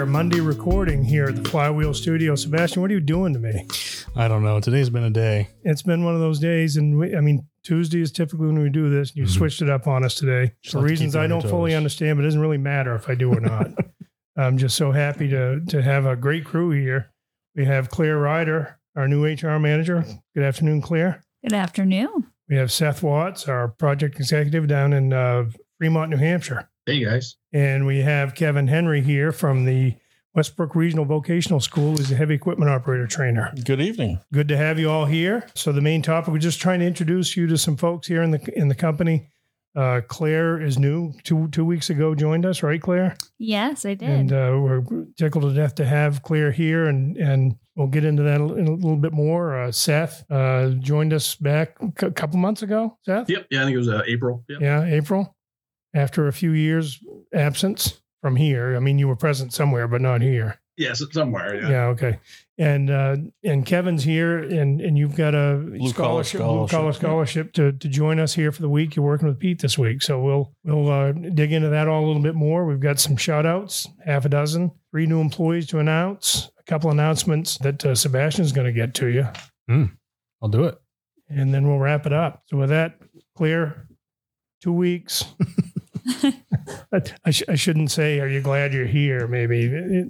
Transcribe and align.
a 0.00 0.04
rare 0.04 0.10
Monday 0.10 0.40
recording 0.40 1.04
here 1.04 1.26
at 1.26 1.36
the 1.36 1.46
Flywheel 1.46 1.92
Studio. 1.92 2.34
Sebastian, 2.34 2.80
what 2.80 2.90
are 2.90 2.94
you 2.94 3.00
doing 3.00 3.34
to 3.34 3.38
me? 3.38 3.66
I 4.16 4.28
don't 4.28 4.42
know. 4.42 4.58
Today's 4.58 4.88
been 4.88 5.04
a 5.04 5.10
day. 5.10 5.48
It's 5.62 5.82
been 5.82 6.04
one 6.04 6.14
of 6.14 6.20
those 6.20 6.38
days, 6.38 6.78
and 6.78 6.98
we, 6.98 7.14
I 7.14 7.20
mean, 7.20 7.46
Tuesday 7.64 8.00
is 8.00 8.10
typically 8.10 8.46
when 8.46 8.58
we 8.62 8.70
do 8.70 8.88
this. 8.88 9.10
And 9.10 9.18
you 9.18 9.24
Mhm. 9.24 9.28
switched 9.28 9.60
it 9.60 9.68
up 9.68 9.86
on 9.86 10.02
us 10.02 10.14
today 10.14 10.52
Just 10.62 10.72
for 10.74 10.80
reasons 10.82 11.16
I 11.16 11.26
don't 11.26 11.46
fully 11.46 11.74
understand, 11.74 12.16
but 12.16 12.22
it 12.22 12.28
doesn't 12.28 12.40
really 12.40 12.56
matter 12.56 12.94
if 12.94 13.10
I 13.10 13.14
do 13.14 13.30
or 13.30 13.40
not. 13.40 13.72
I'm 14.38 14.56
just 14.56 14.74
so 14.74 14.92
happy 14.92 15.28
to 15.28 15.60
to 15.68 15.82
have 15.82 16.06
a 16.06 16.16
great 16.16 16.46
crew 16.46 16.70
here. 16.70 17.10
We 17.54 17.66
have 17.66 17.90
Claire 17.90 18.16
Ryder, 18.16 18.78
our 18.96 19.06
new 19.06 19.26
HR 19.26 19.58
manager. 19.58 20.06
Good 20.34 20.44
afternoon, 20.44 20.80
Claire. 20.80 21.20
Good 21.42 21.52
afternoon. 21.52 22.28
We 22.48 22.56
have 22.56 22.72
Seth 22.72 23.02
Watts, 23.02 23.48
our 23.48 23.68
project 23.68 24.16
executive 24.16 24.66
down 24.66 24.94
in 24.94 25.12
uh, 25.12 25.50
Fremont, 25.78 26.10
New 26.10 26.16
Hampshire. 26.16 26.69
Hey 26.86 27.04
guys. 27.04 27.36
And 27.52 27.86
we 27.86 28.00
have 28.00 28.34
Kevin 28.34 28.66
Henry 28.66 29.02
here 29.02 29.32
from 29.32 29.64
the 29.64 29.94
Westbrook 30.34 30.74
Regional 30.74 31.04
Vocational 31.04 31.60
School 31.60 31.92
as 32.00 32.10
a 32.10 32.16
heavy 32.16 32.34
equipment 32.34 32.70
operator 32.70 33.06
trainer. 33.06 33.52
Good 33.64 33.80
evening. 33.80 34.18
Good 34.32 34.48
to 34.48 34.56
have 34.56 34.78
you 34.78 34.90
all 34.90 35.04
here. 35.04 35.46
So 35.54 35.72
the 35.72 35.80
main 35.82 36.00
topic, 36.02 36.32
we're 36.32 36.38
just 36.38 36.60
trying 36.60 36.80
to 36.80 36.86
introduce 36.86 37.36
you 37.36 37.46
to 37.48 37.58
some 37.58 37.76
folks 37.76 38.06
here 38.08 38.22
in 38.22 38.30
the 38.30 38.58
in 38.58 38.68
the 38.68 38.74
company. 38.74 39.28
Uh, 39.76 40.00
Claire 40.08 40.60
is 40.60 40.78
new. 40.78 41.12
Two 41.22 41.48
two 41.48 41.64
weeks 41.64 41.90
ago, 41.90 42.14
joined 42.14 42.46
us, 42.46 42.62
right, 42.62 42.80
Claire? 42.80 43.16
Yes, 43.38 43.84
I 43.84 43.94
did. 43.94 44.08
And 44.08 44.32
uh, 44.32 44.58
we're 44.60 44.82
tickled 45.16 45.44
to 45.44 45.54
death 45.54 45.74
to 45.76 45.84
have 45.84 46.22
Claire 46.22 46.50
here, 46.50 46.86
and 46.86 47.16
and 47.18 47.56
we'll 47.76 47.86
get 47.88 48.04
into 48.04 48.22
that 48.24 48.40
in 48.40 48.66
a 48.66 48.72
little 48.72 48.96
bit 48.96 49.12
more. 49.12 49.60
Uh, 49.64 49.70
Seth 49.70 50.24
uh, 50.30 50.70
joined 50.70 51.12
us 51.12 51.34
back 51.36 51.76
a 52.02 52.10
couple 52.10 52.38
months 52.38 52.62
ago. 52.62 52.96
Seth, 53.04 53.28
Yep. 53.28 53.46
Yeah, 53.50 53.60
I 53.62 53.64
think 53.64 53.74
it 53.74 53.78
was 53.78 53.88
uh, 53.88 54.02
April. 54.08 54.44
Yep. 54.48 54.60
yeah, 54.60 54.84
April, 54.86 55.36
after 55.94 56.26
a 56.28 56.32
few 56.32 56.52
years 56.52 56.98
absence 57.34 58.00
from 58.22 58.36
here. 58.36 58.76
I 58.76 58.80
mean, 58.80 58.98
you 58.98 59.08
were 59.08 59.16
present 59.16 59.52
somewhere, 59.52 59.88
but 59.88 60.00
not 60.00 60.20
here. 60.20 60.60
Yes, 60.76 61.02
somewhere. 61.12 61.60
Yeah. 61.60 61.68
Yeah. 61.68 61.84
okay. 61.88 62.18
And 62.56 62.90
uh, 62.90 63.16
and 63.44 63.66
Kevin's 63.66 64.02
here, 64.02 64.38
and 64.38 64.80
and 64.80 64.96
you've 64.96 65.14
got 65.16 65.34
a 65.34 65.62
collar 65.68 65.88
scholarship, 65.88 66.40
blue 66.40 66.68
collar 66.68 66.92
scholarship. 66.92 66.96
scholarship 67.00 67.52
to 67.54 67.72
to 67.72 67.88
join 67.88 68.18
us 68.18 68.34
here 68.34 68.50
for 68.52 68.62
the 68.62 68.68
week. 68.68 68.96
You're 68.96 69.04
working 69.04 69.28
with 69.28 69.38
Pete 69.38 69.60
this 69.60 69.76
week, 69.78 70.00
so 70.02 70.20
we'll 70.22 70.54
we'll 70.64 70.90
uh, 70.90 71.12
dig 71.12 71.52
into 71.52 71.68
that 71.70 71.88
all 71.88 72.04
a 72.04 72.06
little 72.06 72.22
bit 72.22 72.34
more. 72.34 72.64
We've 72.66 72.80
got 72.80 72.98
some 72.98 73.16
shout 73.16 73.44
outs, 73.46 73.88
half 74.06 74.24
a 74.24 74.28
dozen, 74.30 74.70
three 74.90 75.06
new 75.06 75.20
employees 75.20 75.66
to 75.68 75.78
announce, 75.80 76.50
a 76.58 76.62
couple 76.64 76.90
announcements 76.90 77.58
that 77.58 77.84
uh, 77.84 77.94
Sebastian's 77.94 78.52
going 78.52 78.66
to 78.66 78.72
get 78.72 78.94
to 78.94 79.08
you, 79.08 79.26
I'll 80.42 80.48
do 80.48 80.64
it. 80.64 80.78
and 81.28 81.52
then 81.52 81.66
we'll 81.66 81.78
wrap 81.78 82.06
it 82.06 82.12
up. 82.12 82.42
So 82.46 82.56
with 82.58 82.70
that, 82.70 82.98
Claire. 83.36 83.86
Two 84.62 84.72
weeks. 84.74 85.24
I, 87.24 87.30
sh- 87.30 87.42
I 87.48 87.54
shouldn't 87.54 87.90
say, 87.90 88.20
"Are 88.20 88.28
you 88.28 88.40
glad 88.40 88.72
you're 88.72 88.86
here?" 88.86 89.26
Maybe. 89.26 90.04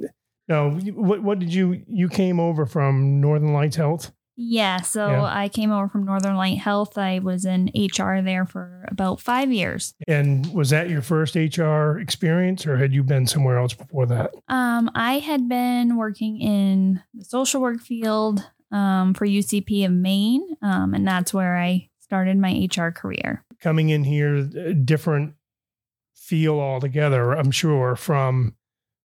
No. 0.48 0.70
What 0.94 1.22
What 1.22 1.38
did 1.38 1.52
you 1.52 1.82
you 1.86 2.08
came 2.08 2.40
over 2.40 2.66
from 2.66 3.20
Northern 3.20 3.52
Lights 3.52 3.76
Health? 3.76 4.12
yeah, 4.42 4.80
so 4.80 5.06
Yeah. 5.10 5.24
I 5.24 5.48
came 5.50 5.70
over 5.70 5.86
from 5.88 6.04
Northern 6.06 6.34
Light 6.34 6.56
Health. 6.56 6.96
I 6.96 7.18
was 7.18 7.44
in 7.44 7.70
HR 7.74 8.22
there 8.22 8.46
for 8.46 8.86
about 8.90 9.20
five 9.20 9.52
years. 9.52 9.92
And 10.08 10.50
was 10.54 10.70
that 10.70 10.88
your 10.88 11.02
first 11.02 11.36
HR 11.36 11.98
experience, 11.98 12.66
or 12.66 12.78
had 12.78 12.94
you 12.94 13.02
been 13.02 13.26
somewhere 13.26 13.58
else 13.58 13.74
before 13.74 14.06
that? 14.06 14.30
Um, 14.48 14.90
I 14.94 15.18
had 15.18 15.46
been 15.46 15.96
working 15.96 16.40
in 16.40 17.02
the 17.12 17.24
social 17.24 17.60
work 17.60 17.80
field 17.82 18.48
um, 18.72 19.12
for 19.12 19.26
UCP 19.26 19.84
of 19.84 19.92
Maine, 19.92 20.56
um, 20.62 20.94
and 20.94 21.06
that's 21.06 21.34
where 21.34 21.58
I 21.58 21.90
started 21.98 22.38
my 22.38 22.66
HR 22.74 22.90
career. 22.92 23.44
Coming 23.60 23.90
in 23.90 24.04
here, 24.04 24.42
different 24.42 25.34
feel 26.30 26.60
altogether. 26.60 27.32
I'm 27.32 27.50
sure 27.50 27.96
from 27.96 28.54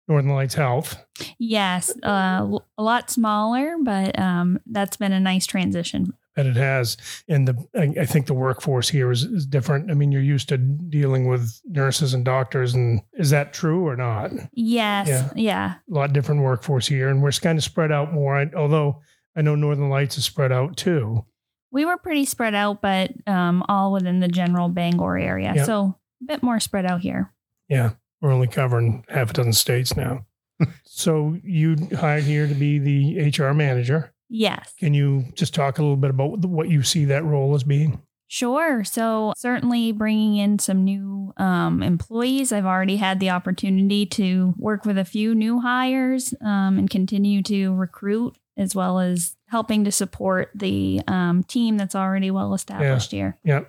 Northern 0.08 0.32
Lights 0.32 0.54
Health. 0.54 1.04
Yes, 1.40 1.92
uh, 2.04 2.48
a 2.78 2.84
lot 2.84 3.10
smaller, 3.10 3.76
but 3.84 4.18
um, 4.20 4.60
that's 4.68 4.98
been 4.98 5.12
a 5.12 5.20
nice 5.20 5.48
transition. 5.48 6.14
that 6.36 6.46
it 6.46 6.56
has. 6.58 6.98
And 7.28 7.48
the 7.48 7.56
I, 7.76 8.02
I 8.02 8.06
think 8.06 8.28
the 8.28 8.34
workforce 8.36 8.88
here 8.90 9.10
is, 9.12 9.24
is 9.24 9.46
different. 9.48 9.90
I 9.90 9.96
mean, 9.96 10.12
you're 10.12 10.22
used 10.22 10.50
to 10.50 10.58
dealing 10.58 11.28
with 11.28 11.60
nurses 11.66 12.14
and 12.14 12.24
doctors, 12.24 12.76
and 12.76 13.02
is 13.14 13.32
that 13.32 13.54
true 13.54 13.88
or 13.88 13.96
not? 13.96 14.32
Yes, 14.54 15.08
Yeah. 15.08 15.30
yeah. 15.36 15.74
lot 15.90 16.14
different 16.14 16.42
workforce 16.44 16.86
here, 16.88 17.10
and 17.10 17.24
we're 17.24 17.32
kind 17.32 17.58
of 17.58 17.64
spread 17.64 17.92
out 17.92 18.14
more. 18.14 18.36
I, 18.38 18.52
although 18.56 19.02
I 19.36 19.42
know 19.42 19.56
Northern 19.56 19.90
Lights 19.90 20.18
is 20.20 20.26
spread 20.26 20.52
out 20.52 20.78
too. 20.78 21.26
We 21.72 21.84
were 21.86 21.98
pretty 21.98 22.26
spread 22.26 22.54
out, 22.54 22.82
but 22.82 23.12
um, 23.28 23.64
all 23.68 23.92
within 23.92 24.20
the 24.20 24.28
general 24.30 24.70
Bangor 24.70 25.18
area. 25.18 25.54
Yep. 25.56 25.66
So 25.66 25.98
a 26.22 26.26
bit 26.26 26.44
more 26.44 26.60
spread 26.60 26.86
out 26.86 27.02
here. 27.02 27.34
Yeah, 27.70 27.92
we're 28.22 28.32
only 28.32 28.48
covering 28.48 29.06
half 29.10 29.32
a 29.32 29.34
dozen 29.34 29.54
states 29.54 29.96
now. 29.96 30.26
so 30.84 31.38
you 31.44 31.76
hired 31.98 32.24
here 32.24 32.48
to 32.48 32.54
be 32.54 32.80
the 32.80 33.30
HR 33.30 33.54
manager. 33.54 34.14
Yes. 34.30 34.74
Can 34.80 34.94
you 34.94 35.26
just 35.36 35.54
talk 35.54 35.78
a 35.78 35.82
little 35.82 35.98
bit 35.98 36.10
about 36.10 36.40
what 36.40 36.70
you 36.70 36.84
see 36.84 37.06
that 37.06 37.24
role 37.24 37.54
as 37.56 37.64
being? 37.64 38.02
Sure. 38.28 38.84
So, 38.84 39.34
certainly 39.38 39.92
bringing 39.92 40.38
in 40.38 40.58
some 40.58 40.84
new 40.84 41.34
um, 41.38 41.84
employees. 41.84 42.52
I've 42.52 42.66
already 42.66 42.96
had 42.96 43.20
the 43.20 43.30
opportunity 43.30 44.06
to 44.08 44.56
work 44.58 44.84
with 44.84 44.98
a 44.98 45.06
few 45.06 45.36
new 45.36 45.60
hires 45.60 46.34
um, 46.42 46.80
and 46.80 46.90
continue 46.90 47.44
to 47.44 47.76
recruit, 47.76 48.36
as 48.58 48.74
well 48.74 49.00
as 49.00 49.36
helping 49.48 49.84
to 49.86 49.92
support 49.92 50.50
the 50.56 51.02
um, 51.08 51.44
team 51.44 51.78
that's 51.78 51.94
already 51.94 52.32
well 52.32 52.56
established 52.56 53.12
here. 53.12 53.38
Yeah. 53.44 53.66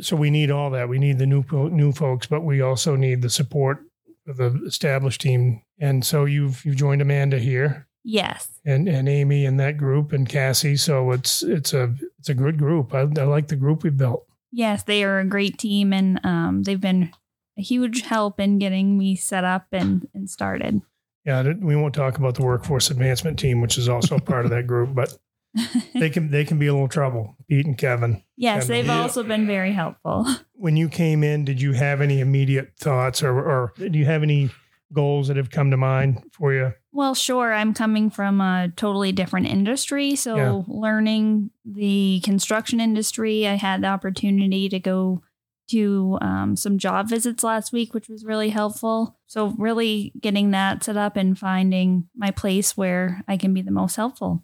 So 0.00 0.16
we 0.16 0.30
need 0.30 0.50
all 0.50 0.70
that. 0.70 0.88
We 0.88 0.98
need 0.98 1.18
the 1.18 1.26
new 1.26 1.44
new 1.70 1.92
folks, 1.92 2.26
but 2.26 2.42
we 2.42 2.60
also 2.60 2.96
need 2.96 3.22
the 3.22 3.30
support 3.30 3.84
of 4.26 4.36
the 4.36 4.62
established 4.66 5.20
team. 5.20 5.62
And 5.78 6.04
so 6.04 6.24
you've 6.24 6.64
you've 6.64 6.76
joined 6.76 7.02
Amanda 7.02 7.38
here 7.38 7.86
Yes. 8.04 8.48
and 8.64 8.88
and 8.88 9.08
Amy 9.08 9.44
in 9.44 9.56
that 9.58 9.76
group 9.76 10.12
and 10.12 10.28
Cassie. 10.28 10.76
So 10.76 11.12
it's 11.12 11.42
it's 11.42 11.72
a 11.72 11.94
it's 12.18 12.28
a 12.28 12.34
good 12.34 12.58
group. 12.58 12.92
I, 12.94 13.00
I 13.00 13.24
like 13.24 13.48
the 13.48 13.56
group 13.56 13.82
we 13.82 13.90
built. 13.90 14.26
Yes, 14.52 14.82
they 14.82 15.04
are 15.04 15.20
a 15.20 15.24
great 15.24 15.58
team, 15.58 15.92
and 15.92 16.18
um, 16.26 16.64
they've 16.64 16.80
been 16.80 17.10
a 17.56 17.62
huge 17.62 18.02
help 18.02 18.40
in 18.40 18.58
getting 18.58 18.98
me 18.98 19.14
set 19.14 19.44
up 19.44 19.66
and, 19.70 20.08
and 20.12 20.28
started. 20.28 20.82
Yeah, 21.24 21.52
we 21.60 21.76
won't 21.76 21.94
talk 21.94 22.16
about 22.18 22.34
the 22.34 22.42
workforce 22.42 22.90
advancement 22.90 23.38
team, 23.38 23.60
which 23.60 23.78
is 23.78 23.88
also 23.88 24.18
part 24.18 24.44
of 24.46 24.50
that 24.50 24.66
group, 24.66 24.92
but 24.94 25.16
they 25.94 26.10
can 26.10 26.30
they 26.30 26.44
can 26.44 26.58
be 26.58 26.66
a 26.66 26.72
little 26.72 26.88
trouble. 26.88 27.36
Pete 27.48 27.66
and 27.66 27.76
Kevin. 27.78 28.22
yes, 28.36 28.64
And- 28.64 28.70
they've 28.74 28.86
Yeah. 28.86 29.00
also 29.02 29.22
been 29.22 29.46
very 29.46 29.72
helpful. 29.72 30.26
When 30.54 30.76
you 30.76 30.90
came 30.90 31.24
in, 31.24 31.46
did 31.46 31.62
you 31.62 31.72
have 31.72 32.02
any 32.02 32.20
immediate 32.20 32.72
thoughts, 32.78 33.22
or 33.22 33.32
or 33.38 33.72
do 33.78 33.98
you 33.98 34.04
have 34.04 34.22
any 34.22 34.50
goals 34.92 35.28
that 35.28 35.36
have 35.38 35.48
come 35.50 35.70
to 35.70 35.76
mind 35.78 36.22
for 36.32 36.52
you? 36.52 36.72
Well, 36.92 37.14
sure. 37.14 37.52
I'm 37.54 37.72
coming 37.72 38.10
from 38.10 38.40
a 38.42 38.70
totally 38.76 39.10
different 39.12 39.46
industry. 39.46 40.16
So, 40.16 40.36
Yeah. 40.36 40.62
learning 40.66 41.50
the 41.64 42.20
construction 42.24 42.78
industry, 42.80 43.46
I 43.48 43.54
had 43.54 43.82
the 43.82 43.86
opportunity 43.86 44.68
to 44.68 44.78
go 44.80 45.22
to 45.70 46.18
um, 46.20 46.56
some 46.56 46.76
job 46.78 47.08
visits 47.08 47.42
last 47.44 47.72
week, 47.72 47.94
which 47.94 48.08
was 48.08 48.24
really 48.24 48.50
helpful. 48.50 49.18
So, 49.26 49.54
really 49.56 50.12
getting 50.20 50.50
that 50.50 50.82
set 50.84 50.96
up 50.98 51.16
and 51.16 51.38
finding 51.38 52.08
my 52.14 52.32
place 52.32 52.76
where 52.76 53.22
I 53.28 53.36
can 53.38 53.54
be 53.54 53.62
the 53.62 53.70
most 53.70 53.96
helpful. 53.96 54.42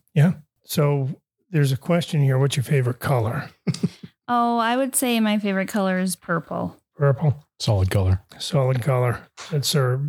So 0.67 1.09
there's 1.51 1.73
a 1.73 1.77
question 1.77 2.23
here. 2.23 2.39
What's 2.39 2.57
your 2.57 2.65
favorite 2.65 2.99
color? 3.01 3.51
Oh, 4.29 4.59
I 4.59 4.77
would 4.77 4.97
say 4.97 5.21
my 5.21 5.39
favorite 5.39 5.69
color 5.69 6.01
is 6.01 6.17
purple. 6.17 6.75
Purple. 6.97 7.45
Solid 7.61 7.93
color. 7.93 8.23
solid 8.41 8.83
color. 8.83 9.21
It's 9.53 9.73
our 9.77 10.01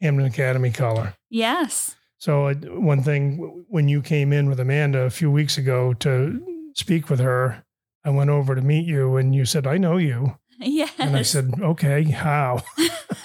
Hampden 0.00 0.26
Academy 0.26 0.70
color. 0.70 1.14
Yes. 1.30 1.96
So 2.18 2.46
uh, 2.46 2.54
one 2.54 3.02
thing, 3.02 3.64
when 3.68 3.88
you 3.88 4.02
came 4.02 4.32
in 4.32 4.48
with 4.48 4.60
Amanda 4.60 5.00
a 5.00 5.10
few 5.10 5.32
weeks 5.32 5.58
ago 5.58 5.94
to 5.94 6.70
speak 6.76 7.10
with 7.10 7.18
her, 7.18 7.64
I 8.04 8.10
went 8.10 8.30
over 8.30 8.54
to 8.54 8.62
meet 8.62 8.86
you, 8.86 9.16
and 9.16 9.34
you 9.34 9.44
said, 9.44 9.66
"I 9.66 9.78
know 9.78 9.96
you," 9.96 10.36
Yes. 10.60 10.92
and 10.96 11.16
I 11.16 11.22
said, 11.22 11.50
"Okay, 11.60 12.04
how?" 12.04 12.62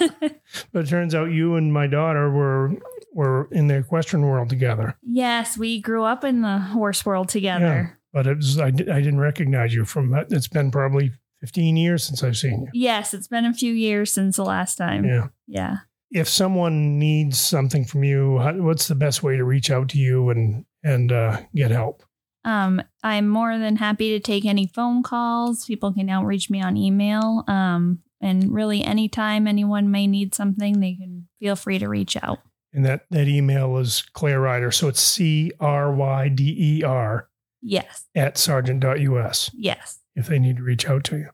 But 0.72 0.86
it 0.86 0.88
turns 0.88 1.14
out 1.14 1.26
you 1.30 1.54
and 1.54 1.72
my 1.72 1.86
daughter 1.86 2.28
were 2.28 2.72
were 3.16 3.48
in 3.50 3.66
the 3.66 3.78
equestrian 3.78 4.26
world 4.26 4.48
together. 4.50 4.96
yes, 5.02 5.56
we 5.58 5.80
grew 5.80 6.04
up 6.04 6.22
in 6.22 6.42
the 6.42 6.58
horse 6.58 7.04
world 7.06 7.28
together. 7.30 7.64
Yeah, 7.64 7.96
But 8.12 8.26
it 8.26 8.36
was 8.36 8.58
I, 8.60 8.66
I 8.66 8.70
didn't 8.70 9.20
recognize 9.20 9.74
you 9.74 9.84
from. 9.84 10.14
It's 10.30 10.48
been 10.48 10.70
probably 10.70 11.12
15 11.40 11.76
years 11.76 12.04
since 12.04 12.22
I've 12.22 12.36
seen 12.36 12.62
you. 12.62 12.68
Yes, 12.74 13.14
it's 13.14 13.28
been 13.28 13.44
a 13.46 13.54
few 13.54 13.72
years 13.72 14.12
since 14.12 14.36
the 14.36 14.44
last 14.44 14.76
time. 14.76 15.04
Yeah. 15.04 15.28
Yeah. 15.48 15.76
if 16.10 16.28
someone 16.28 16.98
needs 16.98 17.38
something 17.40 17.84
from 17.84 18.04
you, 18.04 18.38
how, 18.38 18.52
what's 18.54 18.86
the 18.88 18.94
best 18.94 19.22
way 19.22 19.36
to 19.36 19.44
reach 19.44 19.70
out 19.70 19.88
to 19.90 19.98
you 19.98 20.30
and 20.30 20.64
and 20.84 21.10
uh, 21.10 21.40
get 21.54 21.70
help? 21.70 22.02
Um, 22.44 22.80
I'm 23.02 23.28
more 23.28 23.58
than 23.58 23.76
happy 23.76 24.10
to 24.10 24.20
take 24.20 24.44
any 24.44 24.66
phone 24.72 25.02
calls. 25.02 25.64
People 25.64 25.92
can 25.92 26.08
outreach 26.08 26.48
me 26.48 26.62
on 26.62 26.76
email. 26.76 27.42
Um, 27.48 28.00
and 28.20 28.52
really, 28.52 28.84
anytime 28.84 29.46
anyone 29.48 29.90
may 29.90 30.06
need 30.06 30.32
something, 30.34 30.78
they 30.80 30.94
can 30.94 31.26
feel 31.40 31.56
free 31.56 31.78
to 31.80 31.88
reach 31.88 32.16
out. 32.22 32.38
And 32.72 32.84
that 32.84 33.06
that 33.10 33.26
email 33.28 33.78
is 33.78 34.02
Claire 34.12 34.40
Ryder, 34.40 34.70
so 34.70 34.88
it's 34.88 35.00
C 35.00 35.52
R 35.60 35.92
Y 35.94 36.28
D 36.28 36.54
E 36.58 36.82
R 36.82 37.28
Yes. 37.62 38.04
at 38.14 38.36
sargent.us 38.38 39.50
Yes. 39.54 40.00
if 40.14 40.26
they 40.26 40.38
need 40.38 40.58
to 40.58 40.62
reach 40.62 40.88
out 40.88 41.04
to 41.04 41.16
you. 41.16 41.30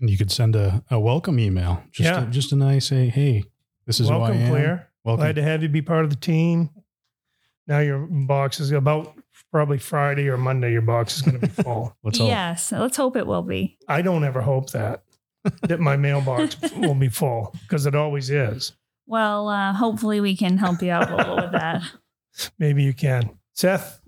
And 0.00 0.10
you 0.10 0.18
could 0.18 0.30
send 0.30 0.54
a, 0.56 0.82
a 0.90 1.00
welcome 1.00 1.38
email. 1.38 1.82
Just 1.92 2.08
Yeah. 2.10 2.24
a, 2.28 2.30
just 2.30 2.52
a 2.52 2.56
nice 2.56 2.86
say, 2.88 3.08
hey, 3.08 3.44
this 3.86 4.00
is 4.00 4.08
who 4.08 4.14
I 4.14 4.18
Welcome, 4.18 4.38
am. 4.38 4.50
Claire. 4.50 4.88
Welcome. 5.04 5.24
Glad 5.24 5.34
to 5.36 5.42
have 5.42 5.62
you 5.62 5.68
be 5.68 5.82
part 5.82 6.04
of 6.04 6.10
the 6.10 6.16
team. 6.16 6.70
Now 7.66 7.78
your 7.78 7.98
box 8.00 8.60
is 8.60 8.70
about 8.72 9.14
probably 9.50 9.78
Friday 9.78 10.28
or 10.28 10.36
Monday. 10.36 10.72
Your 10.72 10.82
box 10.82 11.16
is 11.16 11.22
going 11.22 11.40
to 11.40 11.46
be 11.46 11.52
full. 11.62 11.96
Let's 12.02 12.18
hope. 12.18 12.28
yes, 12.28 12.70
let's 12.72 12.96
hope 12.96 13.16
it 13.16 13.26
will 13.26 13.42
be. 13.42 13.78
I 13.88 14.02
don't 14.02 14.24
ever 14.24 14.42
hope 14.42 14.70
that 14.72 15.04
that 15.62 15.80
my 15.80 15.96
mailbox 15.96 16.56
will 16.76 16.94
be 16.94 17.08
full 17.08 17.54
because 17.62 17.86
it 17.86 17.94
always 17.94 18.30
is. 18.30 18.72
Well, 19.06 19.48
uh, 19.48 19.72
hopefully 19.72 20.20
we 20.20 20.36
can 20.36 20.58
help 20.58 20.82
you 20.82 20.90
out 20.90 21.10
a 21.10 21.16
little 21.16 21.36
with 21.36 21.52
that. 21.52 21.82
Maybe 22.58 22.82
you 22.82 22.92
can. 22.94 23.38
Seth, 23.54 24.00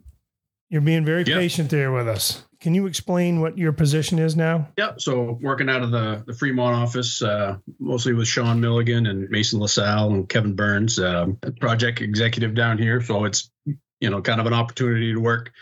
you're 0.70 0.81
being 0.81 1.05
very 1.05 1.25
Yeah. 1.25 1.37
patient 1.37 1.70
there 1.70 1.93
with 1.93 2.08
us. 2.08 2.44
Can 2.61 2.75
you 2.75 2.87
explain 2.87 3.41
what 3.43 3.58
your 3.58 3.73
position 3.73 4.19
is 4.19 4.37
now? 4.37 4.69
Yeah, 4.79 4.93
so 4.96 5.38
working 5.43 5.69
out 5.69 5.82
of 5.82 5.91
the, 5.91 6.25
the 6.26 6.32
Fremont 6.32 6.75
office, 6.75 7.20
uh, 7.20 7.58
mostly 7.79 8.14
with 8.14 8.26
Sean 8.26 8.58
Milligan 8.58 9.05
and 9.06 9.29
Mason 9.29 9.61
LaSalle 9.61 10.11
and 10.14 10.26
Kevin 10.29 10.55
Burns, 10.56 10.99
um, 10.99 11.37
project 11.61 12.00
executive 12.00 12.55
down 12.55 12.79
here. 12.79 13.02
So 13.02 13.25
it's, 13.26 13.50
you 13.67 14.08
know, 14.08 14.23
kind 14.23 14.41
of 14.41 14.46
an 14.46 14.55
opportunity 14.55 15.12
to 15.12 15.20
work 15.20 15.52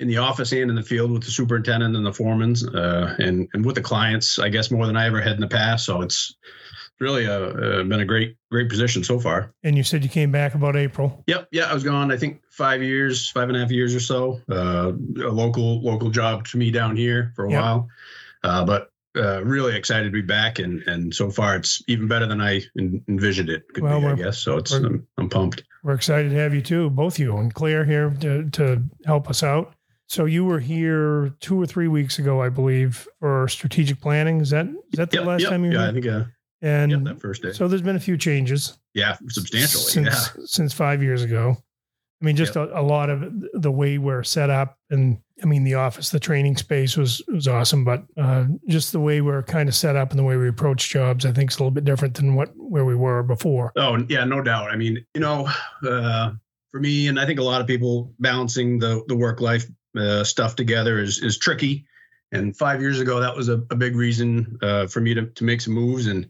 in 0.00 0.08
the 0.08 0.16
office 0.16 0.50
and 0.50 0.68
in 0.70 0.74
the 0.74 0.82
field 0.82 1.12
with 1.12 1.22
the 1.22 1.30
superintendent 1.30 1.94
and 1.94 2.04
the 2.04 2.10
foremans 2.10 2.64
uh, 2.74 3.14
and, 3.22 3.48
and 3.54 3.64
with 3.64 3.76
the 3.76 3.80
clients, 3.82 4.40
I 4.40 4.48
guess, 4.48 4.72
more 4.72 4.86
than 4.88 4.96
I 4.96 5.06
ever 5.06 5.20
had 5.20 5.34
in 5.34 5.40
the 5.40 5.46
past. 5.46 5.86
So 5.86 6.02
it's 6.02 6.34
really 7.00 7.26
uh 7.26 7.32
uh, 7.32 7.82
been 7.84 8.00
a 8.00 8.04
great, 8.04 8.36
great 8.50 8.68
position 8.68 9.02
so 9.04 9.18
far. 9.18 9.52
And 9.62 9.76
you 9.76 9.82
said 9.82 10.02
you 10.02 10.08
came 10.10 10.30
back 10.30 10.54
about 10.54 10.76
April. 10.76 11.22
Yep. 11.26 11.48
Yeah. 11.52 11.64
I 11.70 11.74
was 11.74 11.82
gone, 11.84 12.12
I 12.12 12.16
think 12.16 12.42
five 12.50 12.82
years, 12.82 13.28
five 13.30 13.48
and 13.48 13.56
a 13.56 13.60
half 13.60 13.70
years 13.70 13.94
or 13.94 14.00
so. 14.00 14.40
Uh, 14.50 14.92
a 15.22 15.28
local, 15.30 15.82
local 15.82 16.10
job 16.10 16.46
to 16.48 16.56
me 16.56 16.70
down 16.70 16.96
here 16.96 17.32
for 17.34 17.46
a 17.46 17.50
Yep. 17.50 17.60
while. 17.60 17.88
Uh, 18.42 18.64
but 18.64 18.90
uh, 19.16 19.44
really 19.44 19.76
excited 19.76 20.04
to 20.04 20.10
be 20.10 20.20
back. 20.22 20.58
And, 20.58 20.82
and 20.82 21.14
so 21.14 21.30
far 21.30 21.56
it's 21.56 21.82
even 21.88 22.08
better 22.08 22.26
than 22.26 22.40
I 22.40 22.62
en- 22.78 23.02
envisioned 23.08 23.48
it 23.48 23.62
could 23.72 23.82
Well, 23.84 24.00
be, 24.00 24.06
I 24.06 24.14
guess. 24.14 24.38
So 24.38 24.56
it's, 24.56 24.72
I'm, 24.72 25.06
I'm 25.18 25.28
pumped. 25.28 25.62
We're 25.82 25.94
excited 25.94 26.30
to 26.30 26.36
have 26.36 26.54
you 26.54 26.62
too, 26.62 26.90
both 26.90 27.18
you 27.18 27.36
and 27.36 27.52
Claire 27.54 27.84
here 27.84 28.10
to, 28.20 28.48
to 28.50 28.82
help 29.04 29.28
us 29.30 29.42
out. 29.42 29.74
So 30.06 30.26
you 30.26 30.44
were 30.44 30.60
here 30.60 31.32
two 31.40 31.60
or 31.60 31.66
three 31.66 31.88
weeks 31.88 32.18
ago, 32.18 32.42
I 32.42 32.48
believe, 32.50 33.08
for 33.20 33.48
strategic 33.48 34.00
planning. 34.00 34.40
Is 34.40 34.50
that 34.50 34.66
is 34.66 34.74
that 34.98 35.10
the 35.10 35.18
Yep, 35.18 35.26
last 35.26 35.40
yep, 35.42 35.50
time 35.50 35.64
you 35.64 35.70
were 35.70 35.76
yeah, 35.76 35.82
I 35.88 35.92
here? 35.92 36.02
think, 36.02 36.06
uh, 36.06 36.24
And 36.64 36.90
yeah, 36.90 36.98
that 37.04 37.20
first 37.20 37.42
day. 37.42 37.52
so 37.52 37.68
there's 37.68 37.82
been 37.82 37.96
a 37.96 38.00
few 38.00 38.16
changes 38.16 38.78
yeah, 38.94 39.18
substantially. 39.28 39.84
since 39.84 40.06
yeah. 40.06 40.42
since 40.46 40.72
five 40.72 41.02
years 41.02 41.22
ago. 41.22 41.58
I 42.22 42.24
mean, 42.24 42.36
just 42.36 42.56
a, 42.56 42.80
a 42.80 42.80
lot 42.80 43.10
of 43.10 43.30
the 43.52 43.70
way 43.70 43.98
we're 43.98 44.22
set 44.22 44.48
up, 44.48 44.78
and 44.88 45.18
I 45.42 45.46
mean, 45.46 45.62
the 45.62 45.74
office, 45.74 46.08
the 46.08 46.18
training 46.18 46.56
space 46.56 46.96
was 46.96 47.20
was 47.28 47.46
awesome, 47.48 47.84
but 47.84 48.04
uh, 48.16 48.46
just 48.66 48.92
the 48.92 49.00
way 49.00 49.20
we're 49.20 49.42
kind 49.42 49.68
of 49.68 49.74
set 49.74 49.94
up 49.94 50.08
and 50.08 50.18
the 50.18 50.24
way 50.24 50.38
we 50.38 50.48
approach 50.48 50.88
jobs, 50.88 51.26
I 51.26 51.32
think, 51.32 51.50
is 51.50 51.58
a 51.58 51.60
little 51.60 51.70
bit 51.70 51.84
different 51.84 52.14
than 52.14 52.34
what 52.34 52.50
where 52.56 52.86
we 52.86 52.94
were 52.94 53.22
before. 53.22 53.70
Oh 53.76 53.98
yeah, 54.08 54.24
no 54.24 54.40
doubt. 54.40 54.70
I 54.70 54.76
mean, 54.76 55.04
you 55.12 55.20
know, 55.20 55.46
uh, 55.86 56.32
for 56.70 56.80
me, 56.80 57.08
and 57.08 57.20
I 57.20 57.26
think 57.26 57.40
a 57.40 57.44
lot 57.44 57.60
of 57.60 57.66
people 57.66 58.14
balancing 58.20 58.78
the 58.78 59.04
the 59.08 59.16
work 59.16 59.42
life 59.42 59.66
uh, 59.98 60.24
stuff 60.24 60.56
together 60.56 60.98
is 60.98 61.22
is 61.22 61.36
tricky. 61.36 61.84
And 62.32 62.56
five 62.56 62.80
years 62.80 63.00
ago, 63.00 63.20
that 63.20 63.36
was 63.36 63.50
a, 63.50 63.62
a 63.70 63.76
big 63.76 63.94
reason 63.94 64.58
uh, 64.62 64.86
for 64.86 65.02
me 65.02 65.12
to 65.12 65.26
to 65.26 65.44
make 65.44 65.60
some 65.60 65.74
moves. 65.74 66.06
And 66.06 66.26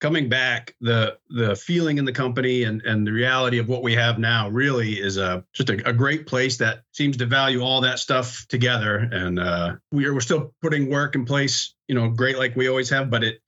coming 0.00 0.28
back, 0.28 0.74
the 0.80 1.18
the 1.28 1.54
feeling 1.54 1.98
in 1.98 2.04
the 2.04 2.12
company 2.12 2.64
and 2.64 2.82
and 2.82 3.06
the 3.06 3.12
reality 3.12 3.58
of 3.58 3.68
what 3.68 3.82
we 3.82 3.94
have 3.94 4.18
now 4.18 4.48
really 4.48 4.94
is 4.94 5.16
a 5.16 5.44
just 5.52 5.70
a, 5.70 5.88
a 5.88 5.92
great 5.92 6.26
place 6.26 6.56
that 6.58 6.82
seems 6.92 7.16
to 7.18 7.26
value 7.26 7.60
all 7.60 7.82
that 7.82 7.98
stuff 7.98 8.46
together. 8.48 8.96
And 8.96 9.38
uh, 9.38 9.76
we 9.92 10.06
are 10.06 10.14
we're 10.14 10.20
still 10.20 10.54
putting 10.62 10.90
work 10.90 11.14
in 11.14 11.24
place, 11.24 11.74
you 11.86 11.94
know, 11.94 12.08
great 12.08 12.38
like 12.38 12.56
we 12.56 12.68
always 12.68 12.90
have, 12.90 13.10
but 13.10 13.22
it 13.22 13.40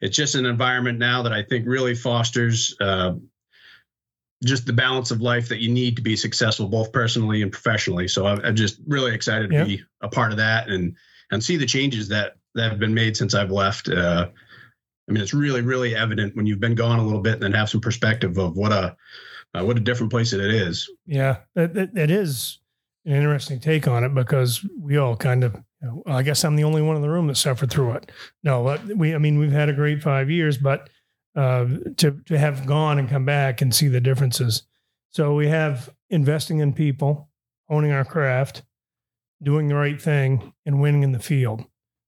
it's 0.00 0.16
just 0.16 0.34
an 0.34 0.46
environment 0.46 0.98
now 0.98 1.22
that 1.22 1.32
I 1.32 1.42
think 1.42 1.66
really 1.66 1.94
fosters 1.94 2.74
uh, 2.80 3.12
just 4.42 4.66
the 4.66 4.72
balance 4.72 5.10
of 5.10 5.20
life 5.20 5.50
that 5.50 5.60
you 5.60 5.70
need 5.70 5.96
to 5.96 6.02
be 6.02 6.16
successful, 6.16 6.66
both 6.66 6.92
personally 6.92 7.42
and 7.42 7.52
professionally. 7.52 8.08
So 8.08 8.26
I'm, 8.26 8.40
I'm 8.42 8.56
just 8.56 8.80
really 8.86 9.14
excited 9.14 9.50
to 9.50 9.56
Yeah. 9.56 9.64
be 9.64 9.82
a 10.00 10.08
part 10.08 10.32
of 10.32 10.38
that 10.38 10.68
and 10.68 10.96
and 11.30 11.44
see 11.44 11.56
the 11.56 11.66
changes 11.66 12.08
that 12.08 12.36
that 12.54 12.70
have 12.70 12.80
been 12.80 12.94
made 12.94 13.16
since 13.16 13.34
I've 13.34 13.52
left. 13.52 13.88
Uh, 13.88 14.28
I 15.10 15.12
mean, 15.12 15.22
it's 15.22 15.34
really 15.34 15.60
really 15.60 15.96
evident 15.96 16.36
when 16.36 16.46
you've 16.46 16.60
been 16.60 16.76
gone 16.76 17.00
a 17.00 17.04
little 17.04 17.20
bit 17.20 17.34
and 17.34 17.42
then 17.42 17.52
have 17.52 17.68
some 17.68 17.80
perspective 17.80 18.38
of 18.38 18.56
what 18.56 18.72
a 18.72 18.96
uh, 19.54 19.64
what 19.64 19.76
a 19.76 19.80
different 19.80 20.12
place 20.12 20.32
it 20.32 20.40
is. 20.40 20.88
Yeah, 21.06 21.38
that, 21.54 21.74
that, 21.74 21.94
that 21.94 22.10
is 22.10 22.60
an 23.04 23.14
interesting 23.14 23.58
take 23.58 23.88
on 23.88 24.04
it 24.04 24.14
because 24.14 24.64
we 24.78 24.96
all 24.96 25.16
kind 25.16 25.42
of, 25.42 25.54
you 25.82 25.88
know, 25.88 26.02
I 26.06 26.22
guess 26.22 26.44
I'm 26.44 26.54
the 26.54 26.64
only 26.64 26.82
one 26.82 26.94
in 26.94 27.02
the 27.02 27.10
room 27.10 27.26
that 27.26 27.36
suffered 27.36 27.70
through 27.70 27.92
it. 27.92 28.12
No, 28.44 28.68
uh, 28.68 28.78
we, 28.94 29.14
I 29.14 29.18
mean, 29.18 29.38
we've 29.38 29.50
had 29.50 29.68
a 29.68 29.72
great 29.72 30.02
five 30.02 30.30
years, 30.30 30.58
but 30.58 30.88
uh, 31.34 31.66
to, 31.96 32.20
to 32.26 32.38
have 32.38 32.66
gone 32.66 32.98
and 32.98 33.08
come 33.08 33.24
back 33.24 33.60
and 33.60 33.74
see 33.74 33.88
the 33.88 34.00
differences. 34.00 34.62
So 35.10 35.34
we 35.34 35.48
have 35.48 35.90
investing 36.10 36.60
in 36.60 36.72
people, 36.72 37.28
owning 37.68 37.90
our 37.90 38.04
craft, 38.04 38.62
doing 39.42 39.66
the 39.66 39.74
right 39.74 40.00
thing, 40.00 40.52
and 40.64 40.80
winning 40.80 41.02
in 41.02 41.12
the 41.12 41.18
field. 41.18 41.64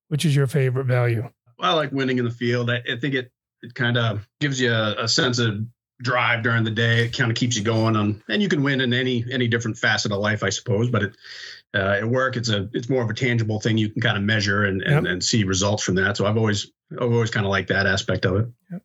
Which 0.08 0.24
is 0.24 0.36
your 0.36 0.46
favorite 0.46 0.84
value? 0.84 1.30
I 1.62 1.72
like 1.72 1.92
winning 1.92 2.18
in 2.18 2.24
the 2.24 2.30
field. 2.30 2.70
I, 2.70 2.82
I 2.90 2.96
think 3.00 3.14
it 3.14 3.30
it 3.62 3.74
kind 3.74 3.96
of 3.96 4.26
gives 4.40 4.60
you 4.60 4.72
a, 4.72 5.04
a 5.04 5.08
sense 5.08 5.38
of 5.38 5.64
drive 6.02 6.42
during 6.42 6.64
the 6.64 6.70
day. 6.70 7.04
It 7.04 7.16
kind 7.16 7.30
of 7.30 7.36
keeps 7.36 7.56
you 7.56 7.62
going 7.62 7.94
on, 7.96 8.22
and 8.28 8.42
you 8.42 8.48
can 8.48 8.62
win 8.62 8.80
in 8.80 8.92
any 8.92 9.24
any 9.30 9.46
different 9.48 9.78
facet 9.78 10.12
of 10.12 10.18
life, 10.18 10.42
I 10.42 10.50
suppose. 10.50 10.90
But 10.90 11.02
it, 11.04 11.16
uh, 11.74 11.98
at 12.00 12.08
work, 12.08 12.36
it's 12.36 12.48
a 12.48 12.68
it's 12.72 12.88
more 12.88 13.02
of 13.02 13.08
a 13.08 13.14
tangible 13.14 13.60
thing 13.60 13.78
you 13.78 13.88
can 13.88 14.02
kind 14.02 14.16
of 14.16 14.24
measure 14.24 14.64
and 14.64 14.82
and, 14.82 15.06
Yep. 15.06 15.12
and 15.12 15.24
see 15.24 15.44
results 15.44 15.82
from 15.84 15.94
that. 15.94 16.16
So 16.16 16.26
I've 16.26 16.36
always 16.36 16.70
I've 16.92 17.12
always 17.12 17.30
kind 17.30 17.46
of 17.46 17.50
liked 17.50 17.68
that 17.68 17.86
aspect 17.86 18.26
of 18.26 18.36
it. 18.36 18.82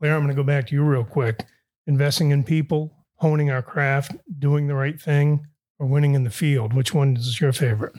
Claire, 0.00 0.14
I'm 0.16 0.22
going 0.22 0.34
to 0.34 0.34
go 0.34 0.42
back 0.42 0.66
to 0.66 0.74
you 0.74 0.82
real 0.82 1.04
quick. 1.04 1.46
Investing 1.86 2.32
in 2.32 2.42
people, 2.42 2.92
honing 3.16 3.50
our 3.50 3.62
craft, 3.62 4.12
doing 4.38 4.66
the 4.66 4.74
right 4.74 5.00
thing, 5.00 5.46
or 5.78 5.86
winning 5.86 6.14
in 6.14 6.24
the 6.24 6.30
field. 6.30 6.72
Which 6.74 6.92
one 6.92 7.16
is 7.16 7.40
your 7.40 7.52
favorite? 7.52 7.94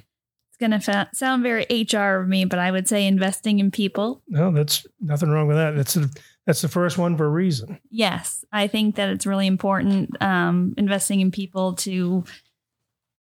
Going 0.64 0.72
to 0.72 0.80
fa- 0.80 1.10
sound 1.14 1.44
very 1.44 1.66
HR 1.70 2.22
of 2.22 2.30
me, 2.30 2.46
but 2.46 2.58
I 2.58 2.72
would 2.72 2.88
say 2.88 3.06
investing 3.06 3.60
in 3.60 3.70
people. 3.70 4.24
No, 4.30 4.50
that's 4.50 4.88
nothing 5.02 5.30
wrong 5.30 5.46
with 5.46 5.58
that. 5.58 5.76
That's 5.76 5.96
the 5.96 6.10
that's 6.46 6.62
the 6.62 6.70
first 6.70 6.98
one 6.98 7.18
for 7.18 7.26
a 7.26 7.30
reason. 7.30 7.82
Yes, 7.92 8.46
I 8.50 8.68
think 8.68 8.96
that 8.96 9.10
it's 9.10 9.26
really 9.26 9.46
important 9.46 10.16
um, 10.24 10.74
investing 10.78 11.20
in 11.20 11.32
people 11.32 11.74
to. 11.76 12.24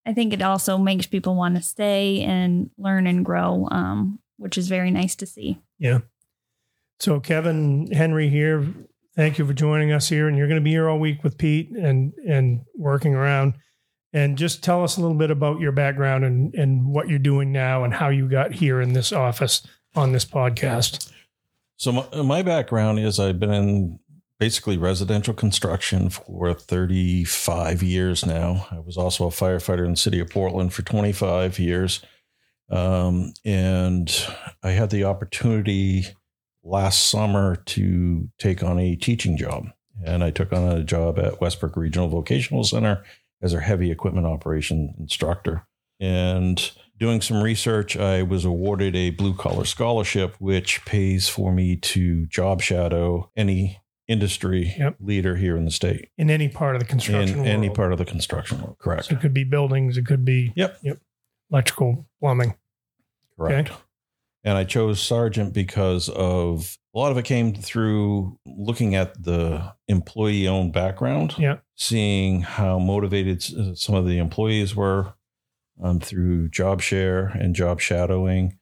I 0.05 0.13
think 0.13 0.31
it 0.31 0.41
also 0.41 0.77
makes 0.77 1.05
people 1.05 1.35
want 1.35 1.57
to 1.57 1.61
stay 1.61 2.21
and 2.21 2.69
learn 2.77 3.07
and 3.07 3.25
grow, 3.25 3.67
um, 3.71 4.19
which 4.37 4.57
is 4.57 4.69
very 4.69 4.89
nice 4.89 5.17
to 5.17 5.25
see. 5.25 5.59
Yeah. 5.77 5.99
So 7.01 7.19
Kevin 7.19 7.91
Henry 7.91 8.29
here, 8.29 8.65
thank 9.17 9.37
you 9.37 9.45
for 9.45 9.53
joining 9.53 9.91
us 9.91 10.07
here, 10.07 10.29
and 10.29 10.37
you're 10.37 10.47
going 10.47 10.61
to 10.61 10.63
be 10.63 10.71
here 10.71 10.87
all 10.87 10.97
week 10.97 11.25
with 11.25 11.37
Pete 11.37 11.71
and 11.71 12.13
and 12.25 12.61
working 12.77 13.15
around. 13.15 13.55
And 14.13 14.37
just 14.37 14.63
tell 14.63 14.83
us 14.83 14.97
a 14.97 15.01
little 15.01 15.17
bit 15.17 15.31
about 15.31 15.59
your 15.59 15.71
background 15.71 16.23
and 16.23 16.53
and 16.53 16.85
what 16.85 17.09
you're 17.09 17.19
doing 17.19 17.51
now 17.51 17.83
and 17.83 17.93
how 17.93 18.09
you 18.09 18.29
got 18.29 18.53
here 18.53 18.79
in 18.79 18.93
this 18.93 19.11
office 19.11 19.65
on 19.95 20.11
this 20.11 20.25
podcast. 20.25 21.11
So 21.77 21.91
my, 21.91 22.21
my 22.21 22.41
background 22.43 22.99
is 22.99 23.19
I've 23.19 23.39
been 23.39 23.53
in 23.53 23.99
basically 24.39 24.77
residential 24.77 25.33
construction 25.33 26.09
for 26.09 26.53
35 26.53 27.81
years 27.81 28.25
now. 28.25 28.67
I 28.71 28.79
was 28.79 28.97
also 28.97 29.25
a 29.27 29.31
firefighter 29.31 29.85
in 29.85 29.91
the 29.91 29.97
city 29.97 30.19
of 30.19 30.29
Portland 30.29 30.73
for 30.73 30.81
25 30.81 31.59
years. 31.59 32.01
Um, 32.69 33.33
and 33.45 34.13
I 34.61 34.71
had 34.71 34.89
the 34.89 35.03
opportunity 35.05 36.07
last 36.63 37.07
summer 37.07 37.55
to 37.55 38.29
take 38.39 38.63
on 38.63 38.79
a 38.79 38.95
teaching 38.95 39.37
job. 39.37 39.67
And 40.05 40.23
I 40.23 40.31
took 40.31 40.51
on 40.51 40.63
a 40.71 40.83
job 40.83 41.19
at 41.19 41.39
Westbrook 41.39 41.77
Regional 41.77 42.07
Vocational 42.07 42.63
Center 42.63 43.03
as 43.43 43.51
their 43.51 43.61
heavy 43.61 43.91
equipment 43.91 44.25
operation 44.25 44.95
instructor. 44.97 45.67
And 45.99 46.71
doing 46.97 47.21
some 47.21 47.43
research, 47.43 47.95
I 47.97 48.23
was 48.23 48.45
awarded 48.45 48.95
a 48.95 49.11
blue 49.11 49.35
collar 49.35 49.65
scholarship, 49.65 50.35
which 50.39 50.83
pays 50.85 51.27
for 51.29 51.51
me 51.51 51.75
to 51.75 52.25
job 52.27 52.61
shadow 52.61 53.29
any 53.35 53.79
industry 54.07 54.73
Yep. 54.77 54.95
leader 54.99 55.35
here 55.37 55.55
in 55.55 55.63
the 55.63 55.71
state 55.71 56.09
In 56.17 56.29
any 56.29 56.49
part 56.49 56.75
of 56.75 56.81
the 56.81 56.85
construction 56.85 57.39
in 57.39 57.45
any 57.47 57.69
part 57.69 57.93
of 57.93 57.97
the 57.99 58.05
construction 58.05 58.61
world. 58.61 58.77
Correct. 58.79 59.05
So 59.05 59.15
it 59.15 59.21
could 59.21 59.33
be 59.33 59.45
buildings, 59.45 59.97
it 59.97 60.05
could 60.05 60.25
be 60.25 60.51
Yep. 60.55 60.79
yep, 60.83 60.99
electrical, 61.49 62.05
plumbing. 62.19 62.55
Correct. 63.37 63.69
Okay. 63.69 63.79
And 64.43 64.57
I 64.57 64.65
chose 64.65 65.01
Sargent 65.01 65.53
because 65.53 66.09
of 66.09 66.77
a 66.93 66.99
lot 66.99 67.11
of 67.13 67.17
it 67.17 67.23
came 67.23 67.53
through 67.53 68.37
looking 68.45 68.93
at 68.93 69.23
the 69.23 69.73
employee 69.87 70.49
owned 70.49 70.73
background, 70.73 71.35
Yeah. 71.37 71.59
Seeing 71.75 72.41
how 72.41 72.77
motivated 72.79 73.41
some 73.77 73.95
of 73.95 74.05
the 74.05 74.17
employees 74.19 74.75
were 74.75 75.13
um, 75.81 75.99
through 75.99 76.49
job 76.49 76.81
share 76.81 77.27
and 77.27 77.55
job 77.55 77.81
shadowing. 77.81 78.59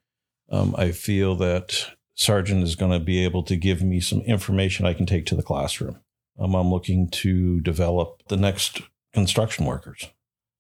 Um, 0.49 0.73
I 0.77 0.91
feel 0.91 1.35
that 1.35 1.91
Sargent 2.15 2.63
is 2.63 2.75
going 2.75 2.91
to 2.91 2.99
be 2.99 3.23
able 3.23 3.43
to 3.43 3.55
give 3.55 3.81
me 3.81 3.99
some 3.99 4.21
information 4.21 4.85
I 4.85 4.93
can 4.93 5.05
take 5.05 5.25
to 5.27 5.35
the 5.35 5.43
classroom. 5.43 5.99
Um, 6.39 6.55
I'm 6.55 6.69
looking 6.69 7.09
to 7.09 7.59
develop 7.61 8.23
the 8.29 8.37
next 8.37 8.81
construction 9.13 9.65
workers. 9.65 10.07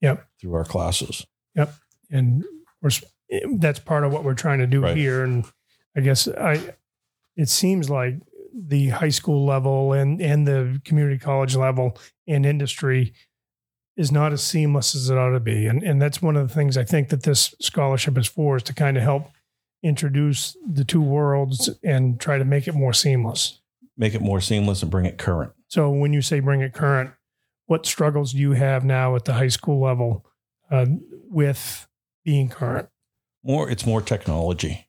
Yep. 0.01 0.27
Through 0.39 0.53
our 0.55 0.65
classes. 0.65 1.25
Yep. 1.55 1.73
And 2.09 2.43
that's 3.53 3.79
part 3.79 4.03
of 4.03 4.11
what 4.11 4.23
we're 4.23 4.33
trying 4.33 4.59
to 4.59 4.67
do 4.67 4.81
Right. 4.81 4.97
here 4.97 5.23
and 5.23 5.45
i 5.95 6.01
guess 6.01 6.27
i 6.27 6.73
it 7.37 7.47
seems 7.47 7.89
like 7.89 8.15
the 8.53 8.89
high 8.89 9.09
school 9.09 9.45
level 9.45 9.93
and 9.93 10.21
and 10.21 10.47
the 10.47 10.81
community 10.85 11.17
college 11.17 11.55
level 11.55 11.97
and 12.27 12.45
industry 12.45 13.13
is 13.97 14.11
not 14.11 14.33
as 14.33 14.41
seamless 14.41 14.95
as 14.95 15.09
it 15.09 15.17
ought 15.17 15.31
to 15.31 15.39
be. 15.39 15.67
And 15.67 15.83
and 15.83 16.01
that's 16.01 16.21
one 16.21 16.37
of 16.37 16.47
the 16.47 16.53
things 16.53 16.77
I 16.77 16.83
think 16.83 17.09
that 17.09 17.23
this 17.23 17.53
scholarship 17.59 18.17
is 18.17 18.27
for 18.27 18.57
is 18.57 18.63
to 18.63 18.73
kind 18.73 18.97
of 18.97 19.03
help 19.03 19.29
introduce 19.83 20.55
the 20.69 20.85
two 20.85 21.01
worlds 21.01 21.69
and 21.83 22.19
try 22.19 22.37
to 22.37 22.45
make 22.45 22.67
it 22.67 22.75
more 22.75 22.93
seamless. 22.93 23.61
Make 23.97 24.13
it 24.13 24.21
more 24.21 24.41
seamless 24.41 24.81
and 24.81 24.91
bring 24.91 25.05
it 25.05 25.17
current. 25.17 25.53
So 25.67 25.89
when 25.89 26.13
you 26.13 26.21
say 26.21 26.39
bring 26.39 26.61
it 26.61 26.73
current, 26.73 27.11
what 27.65 27.85
struggles 27.85 28.33
do 28.33 28.39
you 28.39 28.51
have 28.51 28.83
now 28.83 29.15
at 29.15 29.25
the 29.25 29.33
high 29.33 29.47
school 29.47 29.79
level 29.79 30.25
uh, 30.69 30.85
with 31.29 31.87
being 32.23 32.49
current? 32.49 32.89
More, 33.43 33.69
it's 33.69 33.85
more 33.85 34.01
technology. 34.01 34.87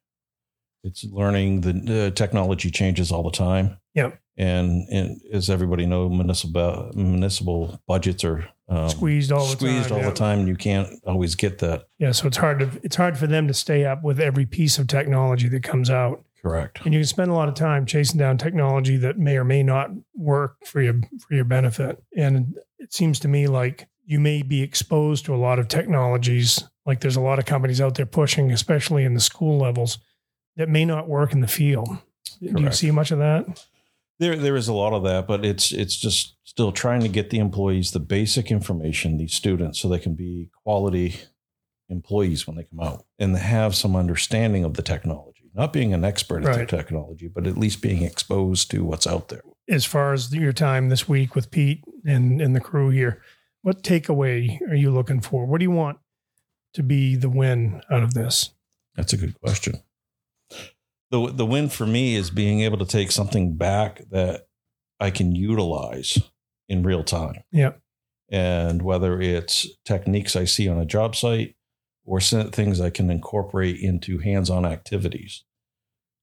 It's 0.85 1.05
learning 1.05 1.61
the 1.63 2.07
uh, 2.07 2.11
technology 2.11 2.71
changes 2.71 3.13
all 3.13 3.23
the 3.23 3.31
time. 3.31 3.79
Yep. 3.95 4.19
And, 4.39 4.89
and 4.91 5.21
as 5.33 5.51
everybody 5.51 5.85
know, 5.87 6.09
municipal 6.09 6.91
municipal 6.95 7.81
budgets 7.87 8.25
are 8.25 8.49
um, 8.69 8.89
Squeezed 8.89 9.31
all 9.31 9.45
the 9.47 9.53
squeezed 9.53 9.91
time, 9.91 9.99
all 9.99 10.05
the 10.05 10.15
time. 10.17 10.41
and 10.41 10.49
You 10.49 10.57
can't 10.57 10.89
always 11.07 11.35
get 11.35 11.59
that 11.59 11.85
Yeah, 11.99 12.13
so 12.13 12.27
it's 12.27 12.39
hard 12.39 12.61
to 12.61 12.71
it's 12.83 12.97
hard 12.97 13.19
for 13.19 13.27
them 13.27 13.47
to 13.49 13.55
stay 13.55 13.85
up 13.85 14.03
with 14.03 14.19
every 14.19 14.47
piece 14.47 14.79
of 14.79 14.87
technology 14.87 15.49
that 15.49 15.63
comes 15.63 15.91
out. 15.91 16.25
correct. 16.43 16.81
and 16.85 16.95
you 16.95 17.01
can 17.01 17.07
spend 17.07 17.31
a 17.31 17.35
lot 17.35 17.49
of 17.51 17.55
time 17.55 17.85
chasing 17.85 18.19
down 18.19 18.39
technology 18.39 18.97
that 18.97 19.19
may 19.19 19.37
or 19.37 19.45
may 19.45 19.63
not 19.63 19.91
work 20.17 20.57
for 20.65 20.81
your 20.81 20.95
for 21.21 21.35
your 21.35 21.45
benefit 21.45 22.03
and 22.17 22.57
it 22.79 22.93
seems 22.95 23.19
to 23.21 23.29
me 23.29 23.47
like 23.47 23.87
you 24.07 24.19
may 24.19 24.43
be 24.43 24.63
exposed 24.63 25.25
to 25.27 25.35
a 25.35 25.37
lot 25.37 25.59
of 25.59 25.69
technologies 25.69 26.65
like 26.87 27.01
there's 27.01 27.17
a 27.17 27.21
lot 27.21 27.39
of 27.39 27.45
companies 27.45 27.81
out 27.81 27.95
there 27.97 28.07
pushing 28.07 28.51
especially 28.51 29.05
in 29.05 29.13
the 29.15 29.21
school 29.21 29.59
levels 29.59 29.99
that 30.57 30.69
may 30.69 30.85
not 30.85 31.09
work 31.09 31.33
in 31.33 31.41
the 31.41 31.49
field 31.49 31.89
do 32.41 32.61
you 32.61 32.73
see 32.73 32.91
much 32.91 33.11
of 33.11 33.19
that 33.19 33.67
There, 34.19 34.37
there 34.37 34.57
is 34.57 34.69
a 34.69 34.73
lot 34.73 34.93
of 34.93 35.03
that, 35.05 35.27
but 35.27 35.45
it's 35.45 35.73
it's 35.73 35.97
just 35.97 36.37
still 36.45 36.71
trying 36.71 37.01
to 37.01 37.09
get 37.09 37.31
the 37.31 37.39
employees 37.39 37.91
the 37.91 37.99
basic 37.99 38.51
information, 38.53 39.19
these 39.19 39.35
students, 39.35 39.81
so 39.81 39.89
they 39.89 39.99
can 39.99 40.15
be 40.15 40.51
quality 40.63 41.17
employees 41.89 42.47
when 42.47 42.57
they 42.57 42.63
come 42.65 42.79
out 42.81 43.05
and 43.19 43.37
have 43.37 43.75
some 43.75 43.97
understanding 43.97 44.65
of 44.65 44.75
the 44.75 44.83
technology. 44.83 45.51
Not 45.55 45.73
being 45.73 45.93
an 45.93 46.05
expert 46.05 46.45
at 46.45 46.57
the 46.59 46.67
technology, 46.67 47.27
but 47.29 47.47
at 47.47 47.57
least 47.59 47.83
being 47.83 48.03
exposed 48.03 48.71
to 48.71 48.85
what's 48.85 49.07
out 49.07 49.29
there. 49.29 49.43
as 49.69 49.85
far 49.85 50.13
as 50.13 50.33
your 50.33 50.53
time 50.53 50.89
this 50.89 51.09
week 51.09 51.35
with 51.35 51.51
pete 51.51 51.83
and 52.05 52.41
and 52.41 52.55
the 52.55 52.61
crew 52.61 52.91
here 52.91 53.23
what 53.63 53.83
takeaway 53.83 54.61
are 54.71 54.75
you 54.75 54.91
looking 54.93 55.21
for 55.21 55.47
what 55.47 55.59
do 55.59 55.65
you 55.65 55.71
want 55.71 55.99
to 56.75 56.83
be 56.83 57.17
the 57.17 57.29
win 57.31 57.81
out 57.91 58.03
of 58.03 58.15
this 58.15 58.51
That's 58.97 59.13
a 59.13 59.17
good 59.17 59.35
question. 59.41 59.75
The 61.13 61.31
the 61.33 61.47
win 61.47 61.69
for 61.69 61.87
me 61.87 62.17
is 62.17 62.31
being 62.31 62.63
able 62.63 62.79
to 62.79 62.87
take 62.87 63.13
something 63.13 63.55
back 63.55 64.03
that 64.11 64.49
I 64.99 65.11
can 65.11 65.35
utilize 65.35 66.19
in 66.69 66.83
real 66.83 67.05
time. 67.05 67.45
Yep. 67.53 67.81
And 68.31 68.83
whether 68.83 69.21
it's 69.21 69.69
techniques 69.85 70.35
I 70.35 70.47
see 70.47 70.69
on 70.69 70.79
a 70.79 70.87
job 70.87 71.15
site 71.15 71.55
or 72.05 72.21
things 72.21 72.81
I 72.81 72.91
can 72.91 73.11
incorporate 73.11 73.79
into 73.79 74.19
hands-on 74.19 74.65
activities 74.65 75.45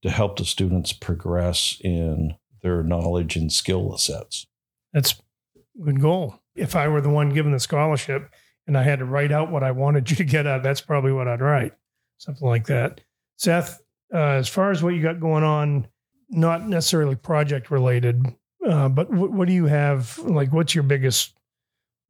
to 0.01 0.10
help 0.10 0.38
the 0.38 0.46
students 0.46 0.91
progress 0.91 1.77
in 1.81 2.36
their 2.62 2.84
knowledge 2.84 3.36
and 3.36 3.51
skill 3.51 3.96
sets. 3.98 4.48
That's 4.93 5.22
a 5.55 5.84
good 5.84 6.01
goal. 6.01 6.39
If 6.55 6.75
I 6.75 6.88
were 6.88 7.01
the 7.01 7.10
one 7.10 7.29
given 7.29 7.51
the 7.51 7.60
scholarship 7.60 8.29
and 8.65 8.77
I 8.77 8.84
had 8.84 9.00
to 9.00 9.05
write 9.05 9.31
out 9.31 9.51
what 9.51 9.63
I 9.63 9.72
wanted 9.72 10.10
you 10.10 10.15
to 10.17 10.24
get 10.24 10.48
out, 10.48 10.63
that's 10.63 10.81
probably 10.81 11.12
what 11.12 11.27
I'd 11.27 11.41
write. 11.41 11.74
Something 12.17 12.48
like 12.48 12.67
that. 12.67 13.01
Seth, 13.38 13.81
uh, 14.13 14.17
as 14.17 14.49
far 14.49 14.71
as 14.71 14.83
what 14.83 14.93
you 14.93 15.01
got 15.01 15.19
going 15.19 15.43
on, 15.43 15.87
not 16.29 16.67
necessarily 16.67 17.15
project 17.15 17.71
related, 17.71 18.25
uh, 18.67 18.89
but 18.89 19.09
what, 19.09 19.31
what 19.31 19.47
do 19.47 19.53
you 19.53 19.65
have? 19.65 20.17
Like, 20.19 20.51
what's 20.51 20.75
your 20.75 20.83
biggest 20.83 21.33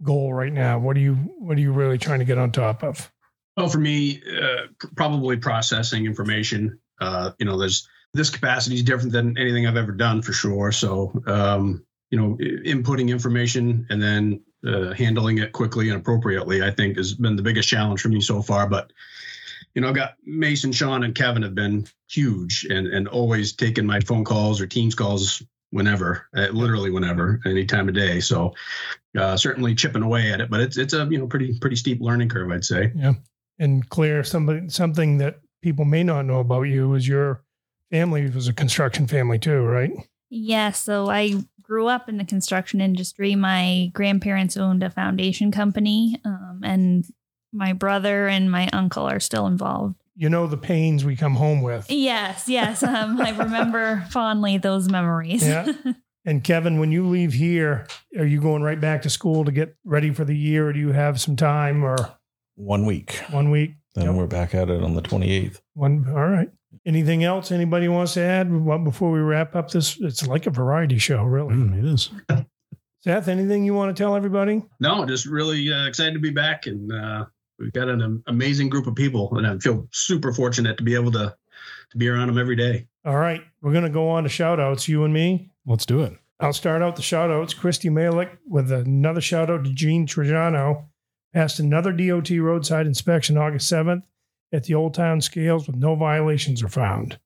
goal 0.04 0.34
right 0.34 0.52
now? 0.52 0.80
What 0.80 0.98
are 0.98 1.02
you 1.02 1.16
What 1.16 1.58
are 1.58 1.62
you 1.62 1.72
really 1.72 1.98
trying 1.98 2.20
to 2.20 2.26
get 2.26 2.38
on 2.38 2.52
top 2.52 2.84
of? 2.84 3.12
Well, 3.58 3.70
for 3.70 3.80
me, 3.80 4.22
uh, 4.42 4.68
probably 4.96 5.38
processing 5.38 6.06
information. 6.06 6.80
Uh, 7.02 7.32
you 7.40 7.46
know, 7.46 7.58
there's 7.58 7.88
this 8.14 8.30
capacity 8.30 8.76
is 8.76 8.84
different 8.84 9.12
than 9.12 9.38
anything 9.38 9.68
I've 9.68 9.78
ever 9.78 9.92
done 9.92 10.22
for 10.22 10.34
sure. 10.34 10.72
So, 10.72 11.22
um, 11.28 11.86
you 12.10 12.20
know, 12.20 12.38
inputting 12.66 13.10
information 13.10 13.86
and 13.90 14.02
then 14.02 14.42
uh, 14.66 14.94
handling 14.94 15.38
it 15.38 15.52
quickly 15.52 15.90
and 15.90 16.00
appropriately, 16.00 16.64
I 16.64 16.72
think, 16.72 16.98
has 16.98 17.14
been 17.14 17.36
the 17.36 17.44
biggest 17.44 17.70
challenge 17.70 18.02
for 18.02 18.10
me 18.10 18.22
so 18.22 18.42
far. 18.42 18.68
But 18.68 18.92
you 19.76 19.82
know, 19.82 19.90
I've 19.90 19.96
got 19.96 20.16
Mason, 20.26 20.72
Sean, 20.72 21.04
and 21.04 21.16
Kevin 21.16 21.44
have 21.44 21.56
been 21.56 21.88
huge 22.10 22.66
and 22.70 22.88
and 22.88 23.08
always 23.08 23.54
taking 23.54 23.86
my 23.86 24.00
phone 24.02 24.26
calls 24.26 24.60
or 24.60 24.68
Teams 24.68 24.96
calls 24.96 25.44
whenever, 25.72 26.28
uh, 26.36 26.48
literally 26.48 26.90
whenever, 26.90 27.40
any 27.46 27.66
time 27.66 27.88
of 27.88 27.96
day. 27.96 28.20
So, 28.20 28.54
uh, 29.18 29.38
certainly 29.38 29.76
chipping 29.76 30.04
away 30.04 30.32
at 30.32 30.42
it, 30.42 30.50
but 30.50 30.60
it's 30.60 30.78
it's 30.78 30.94
a 30.94 31.08
you 31.10 31.18
know 31.18 31.28
pretty 31.28 31.58
pretty 31.60 31.76
steep 31.76 32.02
learning 32.02 32.30
curve, 32.30 32.52
I'd 32.52 32.66
say. 32.66 32.92
Yeah, 32.96 33.14
and 33.60 33.88
Claire, 33.90 34.24
somebody 34.24 34.70
something 34.70 35.18
that 35.20 35.40
people 35.62 35.86
may 35.86 36.04
not 36.04 36.26
know 36.26 36.40
about 36.40 36.64
you 36.64 36.94
is 36.94 37.08
your 37.08 37.44
family 37.92 38.30
was 38.30 38.48
a 38.48 38.54
construction 38.54 39.08
family 39.08 39.40
too, 39.40 39.62
right? 39.62 39.92
Yeah, 40.30 40.72
so 40.72 41.10
I 41.10 41.36
grew 41.62 41.88
up 41.88 42.10
in 42.10 42.18
the 42.18 42.26
construction 42.26 42.82
industry. 42.82 43.36
My 43.36 43.92
grandparents 43.94 44.58
owned 44.58 44.84
a 44.84 44.90
foundation 44.90 45.52
company, 45.52 46.20
um, 46.26 46.62
and 46.64 47.06
my 47.52 47.74
brother 47.74 48.28
and 48.28 48.52
my 48.52 48.68
uncle 48.74 49.04
are 49.10 49.20
still 49.20 49.48
involved. 49.48 49.96
You 50.16 50.30
know 50.30 50.48
the 50.48 50.58
pains 50.58 51.06
we 51.06 51.16
come 51.16 51.36
home 51.36 51.62
with. 51.62 51.86
Yes, 51.90 52.48
yes. 52.50 52.84
Um, 52.84 53.20
I 53.22 53.30
remember 53.32 54.06
fondly 54.12 54.58
those 54.58 54.90
memories. 54.90 55.46
Yeah. 55.48 55.72
And 56.26 56.44
Kevin, 56.44 56.80
when 56.80 56.92
you 56.92 57.08
leave 57.08 57.32
here, 57.34 57.88
are 58.18 58.26
you 58.26 58.42
going 58.42 58.62
right 58.62 58.80
back 58.80 59.02
to 59.04 59.10
school 59.10 59.46
to 59.46 59.52
get 59.54 59.76
ready 59.86 60.14
for 60.14 60.26
the 60.26 60.36
year, 60.36 60.68
or 60.68 60.74
do 60.74 60.80
you 60.80 60.92
have 60.92 61.20
some 61.20 61.38
time 61.38 61.82
or 61.84 61.96
One 62.56 62.86
week. 62.86 63.14
one 63.32 63.50
week? 63.50 63.72
Then 63.96 64.06
Yep. 64.08 64.16
we're 64.16 64.28
back 64.28 64.54
at 64.54 64.70
it 64.70 64.84
on 64.84 64.94
the 64.96 65.02
28th. 65.02 65.62
One. 65.76 66.06
All 66.10 66.28
right. 66.28 66.50
Anything 66.86 67.24
else 67.24 67.52
anybody 67.54 67.88
wants 67.88 68.14
to 68.16 68.22
add 68.22 68.50
before 68.84 69.12
we 69.12 69.20
wrap 69.20 69.56
up 69.56 69.72
this? 69.72 69.98
It's 70.02 70.28
like 70.28 70.46
a 70.46 70.52
variety 70.52 70.98
show, 70.98 71.24
really. 71.24 71.56
Mm, 71.56 71.80
it 71.80 71.86
is. 71.86 72.12
Seth, 73.02 73.30
anything 73.30 73.64
you 73.64 73.74
want 73.74 73.96
to 73.96 74.04
tell 74.04 74.14
everybody? 74.16 74.62
No, 74.82 75.06
just 75.06 75.26
really 75.26 75.72
uh, 75.72 75.88
excited 75.88 76.14
to 76.14 76.20
be 76.20 76.32
back, 76.32 76.68
and 76.68 76.92
uh, 76.92 77.26
we've 77.60 77.74
got 77.74 77.90
an 77.90 78.24
amazing 78.28 78.70
group 78.70 78.88
of 78.88 78.96
people, 78.96 79.36
and 79.38 79.46
I 79.46 79.58
feel 79.58 79.88
super 79.92 80.34
fortunate 80.34 80.78
to 80.78 80.84
be 80.84 80.96
able 80.96 81.12
to 81.12 81.36
to 81.92 81.98
be 81.98 82.08
around 82.08 82.28
them 82.28 82.38
every 82.38 82.56
day. 82.56 82.88
All 83.06 83.18
right. 83.18 83.42
We're 83.62 83.72
going 83.72 83.84
to 83.84 83.90
go 83.90 84.10
on 84.10 84.24
to 84.24 84.30
shout 84.30 84.60
outs, 84.60 84.88
you 84.88 85.04
and 85.04 85.14
me. 85.14 85.52
Let's 85.66 85.86
do 85.86 86.04
it. 86.04 86.14
I'll 86.40 86.54
start 86.54 86.82
out 86.82 86.96
the 86.96 87.02
shout 87.02 87.32
outs. 87.32 87.54
Christy 87.54 87.90
Malik 87.90 88.38
with 88.48 88.72
another 88.72 89.22
shout 89.22 89.50
out 89.50 89.66
to 89.66 89.74
Gene 89.74 90.08
Trajano. 90.08 90.86
Passed 91.34 91.60
another 91.60 91.92
DOT 91.92 92.30
roadside 92.32 92.88
inspection 92.88 93.38
August 93.38 93.72
7th 93.72 94.04
at 94.52 94.64
the 94.64 94.74
Old 94.74 94.94
Town 94.94 95.22
Scales 95.22 95.68
with 95.68 95.76
no 95.76 95.96
violations 95.96 96.64
are 96.64 96.70
found. 96.70 97.20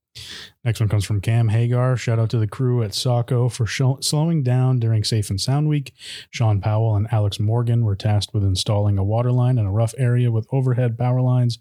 Next 0.63 0.79
one 0.79 0.89
comes 0.89 1.05
from 1.05 1.21
Cam 1.21 1.49
Hagar. 1.49 1.97
Shout 1.97 2.19
out 2.19 2.29
to 2.29 2.37
the 2.37 2.47
crew 2.47 2.83
at 2.83 2.93
Saco 2.93 3.49
for 3.49 3.65
show- 3.65 3.97
slowing 4.01 4.43
down 4.43 4.79
during 4.79 5.03
Safe 5.03 5.29
and 5.29 5.39
Sound 5.41 5.67
Week. 5.67 5.93
Sean 6.29 6.61
Powell 6.61 6.95
and 6.95 7.07
Alex 7.11 7.39
Morgan 7.39 7.83
were 7.83 7.95
tasked 7.95 8.33
with 8.33 8.43
installing 8.43 8.97
a 8.97 9.03
water 9.03 9.31
line 9.31 9.57
in 9.57 9.65
a 9.65 9.71
rough 9.71 9.93
area 9.97 10.31
with 10.31 10.47
overhead 10.51 10.97
power 10.97 11.21
lines 11.21 11.59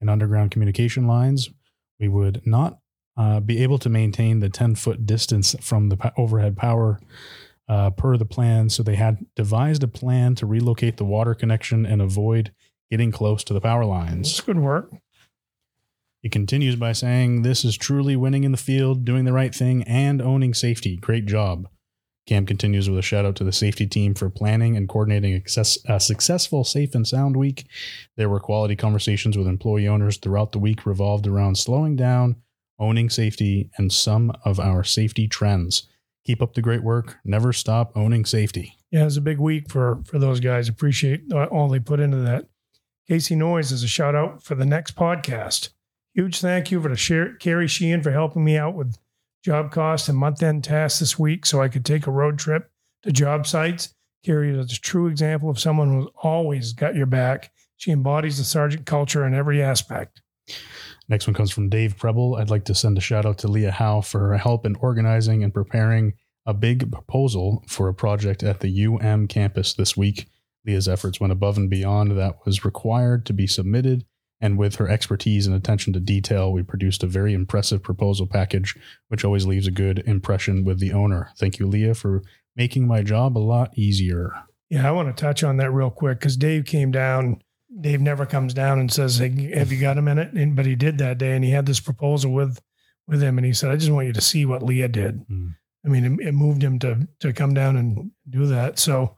and 0.00 0.10
underground 0.10 0.50
communication 0.50 1.06
lines. 1.06 1.50
We 1.98 2.08
would 2.08 2.42
not 2.44 2.78
uh, 3.16 3.40
be 3.40 3.62
able 3.62 3.78
to 3.78 3.88
maintain 3.88 4.40
the 4.40 4.48
10 4.48 4.74
foot 4.74 5.06
distance 5.06 5.54
from 5.60 5.88
the 5.88 6.12
overhead 6.16 6.56
power 6.56 7.00
uh, 7.68 7.90
per 7.90 8.16
the 8.16 8.24
plan, 8.24 8.68
so 8.68 8.82
they 8.82 8.96
had 8.96 9.24
devised 9.36 9.82
a 9.82 9.88
plan 9.88 10.34
to 10.34 10.46
relocate 10.46 10.96
the 10.96 11.04
water 11.04 11.34
connection 11.34 11.86
and 11.86 12.02
avoid 12.02 12.52
getting 12.90 13.12
close 13.12 13.44
to 13.44 13.54
the 13.54 13.60
power 13.60 13.84
lines. 13.84 14.28
It's 14.30 14.40
good 14.40 14.58
work. 14.58 14.90
He 16.22 16.28
continues 16.28 16.76
by 16.76 16.92
saying, 16.92 17.42
This 17.42 17.64
is 17.64 17.76
truly 17.76 18.14
winning 18.14 18.44
in 18.44 18.52
the 18.52 18.58
field, 18.58 19.04
doing 19.04 19.24
the 19.24 19.32
right 19.32 19.54
thing, 19.54 19.82
and 19.82 20.22
owning 20.22 20.54
safety. 20.54 20.96
Great 20.96 21.26
job. 21.26 21.68
Cam 22.26 22.46
continues 22.46 22.88
with 22.88 23.00
a 23.00 23.02
shout 23.02 23.24
out 23.24 23.34
to 23.36 23.44
the 23.44 23.52
safety 23.52 23.86
team 23.86 24.14
for 24.14 24.30
planning 24.30 24.76
and 24.76 24.88
coordinating 24.88 25.42
a 25.88 26.00
successful 26.00 26.62
Safe 26.62 26.94
and 26.94 27.06
Sound 27.06 27.36
week. 27.36 27.66
There 28.16 28.28
were 28.28 28.38
quality 28.38 28.76
conversations 28.76 29.36
with 29.36 29.48
employee 29.48 29.88
owners 29.88 30.18
throughout 30.18 30.52
the 30.52 30.60
week 30.60 30.86
revolved 30.86 31.26
around 31.26 31.58
slowing 31.58 31.96
down, 31.96 32.36
owning 32.78 33.10
safety, 33.10 33.70
and 33.76 33.92
some 33.92 34.32
of 34.44 34.60
our 34.60 34.84
safety 34.84 35.26
trends. 35.26 35.88
Keep 36.24 36.40
up 36.40 36.54
the 36.54 36.62
great 36.62 36.84
work. 36.84 37.16
Never 37.24 37.52
stop 37.52 37.90
owning 37.96 38.24
safety. 38.24 38.76
Yeah, 38.92 39.02
it 39.02 39.06
was 39.06 39.16
a 39.16 39.22
big 39.22 39.40
week 39.40 39.68
for 39.68 40.02
for 40.04 40.20
those 40.20 40.38
guys. 40.38 40.68
Appreciate 40.68 41.24
uh, 41.32 41.46
all 41.46 41.68
they 41.68 41.80
put 41.80 41.98
into 41.98 42.18
that. 42.18 42.46
Casey 43.08 43.34
Noyes 43.34 43.72
is 43.72 43.82
a 43.82 43.88
shout 43.88 44.14
out 44.14 44.44
for 44.44 44.54
the 44.54 44.64
next 44.64 44.94
podcast. 44.94 45.70
Huge 46.14 46.40
thank 46.40 46.70
you 46.70 46.80
for 46.80 46.94
Sher- 46.94 47.34
Carrie 47.36 47.68
Sheehan 47.68 48.02
for 48.02 48.10
helping 48.10 48.44
me 48.44 48.56
out 48.56 48.74
with 48.74 48.96
job 49.42 49.72
costs 49.72 50.08
and 50.08 50.18
month 50.18 50.42
end 50.42 50.64
tasks 50.64 51.00
this 51.00 51.18
week 51.18 51.46
so 51.46 51.62
I 51.62 51.68
could 51.68 51.84
take 51.84 52.06
a 52.06 52.12
road 52.12 52.38
trip 52.38 52.70
to 53.02 53.12
job 53.12 53.46
sites. 53.46 53.94
Carrie 54.24 54.56
is 54.56 54.72
a 54.72 54.80
true 54.80 55.08
example 55.08 55.50
of 55.50 55.58
someone 55.58 55.90
who's 55.92 56.10
always 56.22 56.72
got 56.72 56.94
your 56.94 57.06
back. 57.06 57.50
She 57.76 57.90
embodies 57.90 58.38
the 58.38 58.44
Sargent 58.44 58.86
culture 58.86 59.26
in 59.26 59.34
every 59.34 59.62
aspect. 59.62 60.22
Next 61.08 61.26
one 61.26 61.34
comes 61.34 61.50
from 61.50 61.68
Dave 61.68 61.96
Preble. 61.96 62.36
I'd 62.36 62.50
like 62.50 62.64
to 62.66 62.74
send 62.74 62.96
a 62.96 63.00
shout 63.00 63.26
out 63.26 63.38
to 63.38 63.48
Leah 63.48 63.72
Howe 63.72 64.02
for 64.02 64.20
her 64.20 64.38
help 64.38 64.64
in 64.64 64.76
organizing 64.76 65.42
and 65.42 65.52
preparing 65.52 66.12
a 66.46 66.54
big 66.54 66.92
proposal 66.92 67.64
for 67.66 67.88
a 67.88 67.94
project 67.94 68.42
at 68.42 68.60
the 68.60 68.86
UM 68.86 69.26
campus 69.26 69.74
this 69.74 69.96
week. 69.96 70.26
Leah's 70.64 70.88
efforts 70.88 71.20
went 71.20 71.32
above 71.32 71.56
and 71.56 71.68
beyond 71.68 72.16
that 72.16 72.36
was 72.44 72.64
required 72.64 73.26
to 73.26 73.32
be 73.32 73.46
submitted, 73.46 74.04
and 74.42 74.58
with 74.58 74.74
her 74.74 74.88
expertise 74.88 75.46
and 75.46 75.54
attention 75.54 75.92
to 75.92 76.00
detail, 76.00 76.52
we 76.52 76.64
produced 76.64 77.04
a 77.04 77.06
very 77.06 77.32
impressive 77.32 77.80
proposal 77.80 78.26
package, 78.26 78.76
which 79.08 79.24
always 79.24 79.46
leaves 79.46 79.68
a 79.68 79.70
good 79.70 80.00
impression 80.00 80.64
with 80.64 80.80
the 80.80 80.92
owner. 80.92 81.30
Thank 81.38 81.60
you, 81.60 81.66
Leah, 81.68 81.94
for 81.94 82.22
making 82.56 82.86
my 82.86 83.02
job 83.02 83.38
a 83.38 83.40
lot 83.40 83.70
easier. 83.78 84.34
Yeah, 84.68 84.88
I 84.88 84.90
want 84.90 85.16
to 85.16 85.20
touch 85.20 85.44
on 85.44 85.58
that 85.58 85.70
real 85.70 85.90
quick 85.90 86.18
because 86.18 86.36
Dave 86.36 86.64
came 86.64 86.90
down. 86.90 87.40
Dave 87.80 88.00
never 88.00 88.26
comes 88.26 88.52
down 88.52 88.80
and 88.80 88.92
says, 88.92 89.18
hey, 89.18 89.52
"Have 89.54 89.70
you 89.70 89.80
got 89.80 89.96
a 89.96 90.02
minute?" 90.02 90.32
And, 90.32 90.56
but 90.56 90.66
he 90.66 90.74
did 90.74 90.98
that 90.98 91.18
day, 91.18 91.36
and 91.36 91.44
he 91.44 91.52
had 91.52 91.66
this 91.66 91.80
proposal 91.80 92.32
with 92.32 92.60
with 93.06 93.22
him, 93.22 93.38
and 93.38 93.46
he 93.46 93.52
said, 93.52 93.70
"I 93.70 93.76
just 93.76 93.92
want 93.92 94.08
you 94.08 94.12
to 94.12 94.20
see 94.20 94.44
what 94.44 94.62
Leah 94.62 94.88
did." 94.88 95.26
Mm. 95.28 95.54
I 95.84 95.88
mean, 95.88 96.04
it, 96.04 96.28
it 96.28 96.32
moved 96.32 96.62
him 96.62 96.78
to 96.80 97.06
to 97.20 97.32
come 97.32 97.54
down 97.54 97.76
and 97.76 98.10
do 98.28 98.46
that. 98.46 98.78
So, 98.78 99.16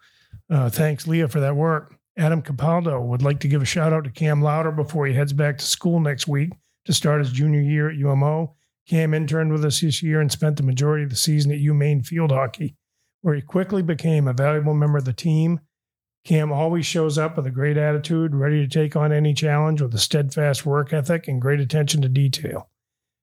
uh, 0.50 0.70
thanks, 0.70 1.06
Leah, 1.06 1.28
for 1.28 1.40
that 1.40 1.56
work. 1.56 1.94
Adam 2.16 2.42
Capaldo 2.42 3.02
would 3.04 3.22
like 3.22 3.40
to 3.40 3.48
give 3.48 3.60
a 3.60 3.66
shout 3.66 3.92
out 3.92 4.04
to 4.04 4.10
Cam 4.10 4.40
Louder 4.40 4.70
before 4.70 5.06
he 5.06 5.14
heads 5.14 5.32
back 5.32 5.58
to 5.58 5.64
school 5.64 5.98
next 5.98 6.28
week 6.28 6.52
to 6.84 6.92
start 6.92 7.20
his 7.20 7.32
junior 7.32 7.60
year 7.60 7.90
at 7.90 7.96
UMO. 7.96 8.54
Cam 8.86 9.14
interned 9.14 9.50
with 9.50 9.64
us 9.64 9.80
this 9.80 10.02
year 10.02 10.20
and 10.20 10.30
spent 10.30 10.56
the 10.56 10.62
majority 10.62 11.02
of 11.02 11.10
the 11.10 11.16
season 11.16 11.50
at 11.50 11.58
UMaine 11.58 12.06
field 12.06 12.30
hockey, 12.30 12.76
where 13.22 13.34
he 13.34 13.40
quickly 13.40 13.82
became 13.82 14.28
a 14.28 14.32
valuable 14.32 14.74
member 14.74 14.98
of 14.98 15.04
the 15.04 15.12
team. 15.12 15.60
Cam 16.24 16.52
always 16.52 16.86
shows 16.86 17.18
up 17.18 17.36
with 17.36 17.46
a 17.46 17.50
great 17.50 17.76
attitude, 17.76 18.34
ready 18.34 18.66
to 18.66 18.68
take 18.68 18.94
on 18.94 19.12
any 19.12 19.34
challenge 19.34 19.82
with 19.82 19.94
a 19.94 19.98
steadfast 19.98 20.64
work 20.64 20.92
ethic 20.92 21.26
and 21.26 21.42
great 21.42 21.60
attention 21.60 22.00
to 22.02 22.08
detail. 22.08 22.70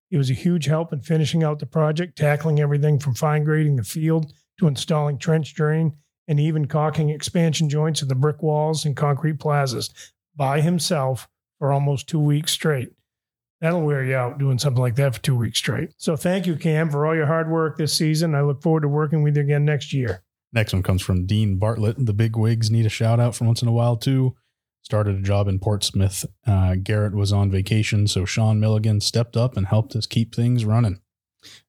He 0.09 0.17
was 0.17 0.29
a 0.29 0.35
huge 0.35 0.65
help 0.65 0.91
in 0.91 1.01
finishing 1.01 1.43
out 1.43 1.59
the 1.59 1.65
project, 1.65 2.17
tackling 2.17 2.59
everything 2.59 2.99
from 2.99 3.15
fine 3.15 3.45
grading 3.45 3.77
the 3.77 3.83
field 3.83 4.33
to 4.59 4.67
installing 4.67 5.17
trench 5.17 5.55
drain 5.55 5.95
and 6.27 6.39
even 6.39 6.67
caulking 6.67 7.09
expansion 7.09 7.69
joints 7.69 8.01
in 8.01 8.07
the 8.07 8.15
brick 8.15 8.41
walls 8.41 8.85
and 8.85 8.95
concrete 8.95 9.39
plazas 9.39 9.89
by 10.35 10.61
himself 10.61 11.27
for 11.59 11.71
almost 11.71 12.07
two 12.07 12.19
weeks 12.19 12.51
straight. 12.51 12.89
That'll 13.59 13.81
wear 13.83 14.03
you 14.03 14.15
out 14.15 14.39
doing 14.39 14.57
something 14.57 14.81
like 14.81 14.95
that 14.95 15.13
for 15.13 15.21
two 15.21 15.35
weeks 15.35 15.59
straight. 15.59 15.91
So 15.97 16.15
thank 16.15 16.47
you, 16.47 16.55
Cam, 16.55 16.89
for 16.89 17.05
all 17.05 17.15
your 17.15 17.27
hard 17.27 17.49
work 17.49 17.77
this 17.77 17.93
season. 17.93 18.33
I 18.33 18.41
look 18.41 18.63
forward 18.63 18.81
to 18.81 18.87
working 18.87 19.21
with 19.21 19.37
you 19.37 19.43
again 19.43 19.65
next 19.65 19.93
year. 19.93 20.23
Next 20.51 20.73
one 20.73 20.83
comes 20.83 21.01
from 21.01 21.27
Dean 21.27 21.57
Bartlett. 21.57 22.03
The 22.03 22.13
big 22.13 22.35
wigs 22.35 22.71
need 22.71 22.85
a 22.85 22.89
shout 22.89 23.19
out 23.19 23.35
from 23.35 23.47
once 23.47 23.61
in 23.61 23.67
a 23.67 23.71
while, 23.71 23.95
too. 23.95 24.35
Started 24.81 25.15
a 25.15 25.21
job 25.21 25.47
in 25.47 25.59
Portsmouth. 25.59 26.25
Uh, 26.45 26.75
Garrett 26.81 27.13
was 27.13 27.31
on 27.31 27.51
vacation, 27.51 28.07
so 28.07 28.25
Sean 28.25 28.59
Milligan 28.59 28.99
stepped 28.99 29.37
up 29.37 29.55
and 29.55 29.67
helped 29.67 29.95
us 29.95 30.07
keep 30.07 30.33
things 30.33 30.65
running. 30.65 30.99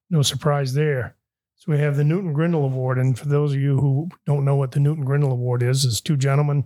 No 0.08 0.22
surprise 0.22 0.72
there. 0.72 1.16
So 1.62 1.70
we 1.70 1.78
have 1.78 1.96
the 1.96 2.02
Newton 2.02 2.32
Grindle 2.32 2.64
Award, 2.64 2.98
and 2.98 3.16
for 3.16 3.28
those 3.28 3.52
of 3.52 3.60
you 3.60 3.78
who 3.78 4.08
don't 4.26 4.44
know 4.44 4.56
what 4.56 4.72
the 4.72 4.80
Newton 4.80 5.04
Grindle 5.04 5.30
Award 5.30 5.62
is, 5.62 5.84
is 5.84 6.00
two 6.00 6.16
gentlemen 6.16 6.64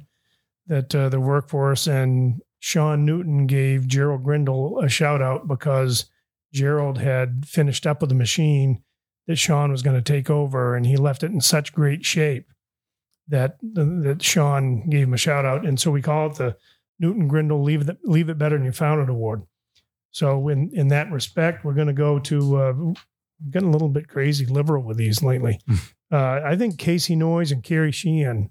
that 0.69 0.95
uh, 0.95 1.11
that 1.11 1.21
work 1.21 1.51
for 1.51 1.71
us, 1.71 1.87
and 1.87 2.41
Sean 2.61 3.05
Newton 3.05 3.47
gave 3.47 3.87
Gerald 3.87 4.25
Grindle 4.25 4.81
a 4.81 4.89
shout 4.89 5.21
out 5.21 5.47
because 5.47 6.07
Gerald 6.51 6.97
had 6.97 7.45
finished 7.47 7.87
up 7.87 8.01
with 8.01 8.09
the 8.09 8.17
machine 8.17 8.83
that 9.27 9.37
Sean 9.37 9.71
was 9.71 9.83
going 9.83 10.03
to 10.03 10.13
take 10.13 10.31
over, 10.31 10.75
and 10.75 10.87
he 10.87 10.97
left 10.97 11.23
it 11.23 11.31
in 11.31 11.43
such 11.43 11.75
great 11.75 12.07
shape 12.07 12.47
that 13.29 13.59
that 13.61 14.23
Sean 14.23 14.89
gave 14.89 15.09
him 15.09 15.13
a 15.13 15.19
shout 15.19 15.45
out, 15.45 15.67
and 15.67 15.79
so 15.79 15.91
we 15.91 16.01
call 16.01 16.31
it 16.31 16.37
the 16.37 16.57
Newton 16.99 17.29
Grindle 17.29 17.63
Leave 17.63 17.87
it 17.87 17.99
Leave 18.03 18.31
It 18.31 18.39
Better 18.39 18.57
Than 18.57 18.65
You 18.65 18.73
Found 18.73 19.03
It 19.03 19.11
Award. 19.11 19.43
So 20.11 20.49
in 20.49 20.71
in 20.73 20.89
that 20.89 21.13
respect, 21.13 21.67
we're 21.67 21.75
going 21.75 21.87
to 21.87 21.93
go 21.93 22.19
to 22.19 22.57
uh, 22.57 22.75
getting 23.51 23.69
a 23.69 23.73
little 23.73 23.89
bit 23.89 24.09
crazy 24.09 24.47
liberal 24.47 24.83
with 24.83 24.97
these 24.97 25.23
lately. 25.23 25.61
uh, 26.13 26.41
I 26.45 26.57
think 26.57 26.79
Casey 26.79 27.17
Noyes 27.17 27.53
and 27.53 27.63
Carrie 27.63 27.93
Sheehan 27.93 28.51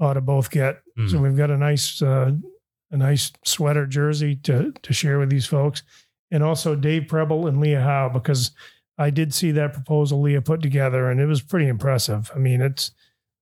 ought 0.00 0.14
to 0.14 0.20
both 0.20 0.50
get. 0.50 0.80
Mm. 0.98 1.10
So 1.10 1.18
we've 1.18 1.36
got 1.36 1.50
a 1.50 1.56
nice 1.56 2.02
uh, 2.02 2.32
a 2.90 2.96
nice 2.96 3.32
sweater 3.44 3.86
jersey 3.86 4.36
to 4.36 4.72
to 4.82 4.92
share 4.92 5.18
with 5.18 5.30
these 5.30 5.46
folks, 5.46 5.82
and 6.30 6.42
also 6.42 6.74
Dave 6.74 7.08
Preble 7.08 7.46
and 7.46 7.60
Leah 7.60 7.82
Howe 7.82 8.08
because 8.08 8.52
I 8.98 9.10
did 9.10 9.32
see 9.32 9.50
that 9.52 9.72
proposal 9.72 10.20
Leah 10.20 10.42
put 10.42 10.62
together, 10.62 11.10
and 11.10 11.20
it 11.20 11.26
was 11.26 11.42
pretty 11.42 11.68
impressive. 11.68 12.30
I 12.34 12.38
mean, 12.38 12.60
it's 12.60 12.92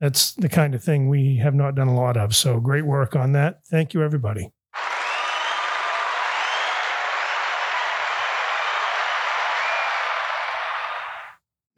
that's 0.00 0.32
the 0.34 0.48
kind 0.48 0.74
of 0.74 0.82
thing 0.82 1.08
we 1.08 1.36
have 1.36 1.54
not 1.54 1.74
done 1.74 1.88
a 1.88 1.94
lot 1.94 2.16
of. 2.16 2.34
So 2.34 2.60
great 2.60 2.86
work 2.86 3.14
on 3.16 3.32
that. 3.32 3.60
Thank 3.66 3.92
you, 3.92 4.02
everybody. 4.02 4.50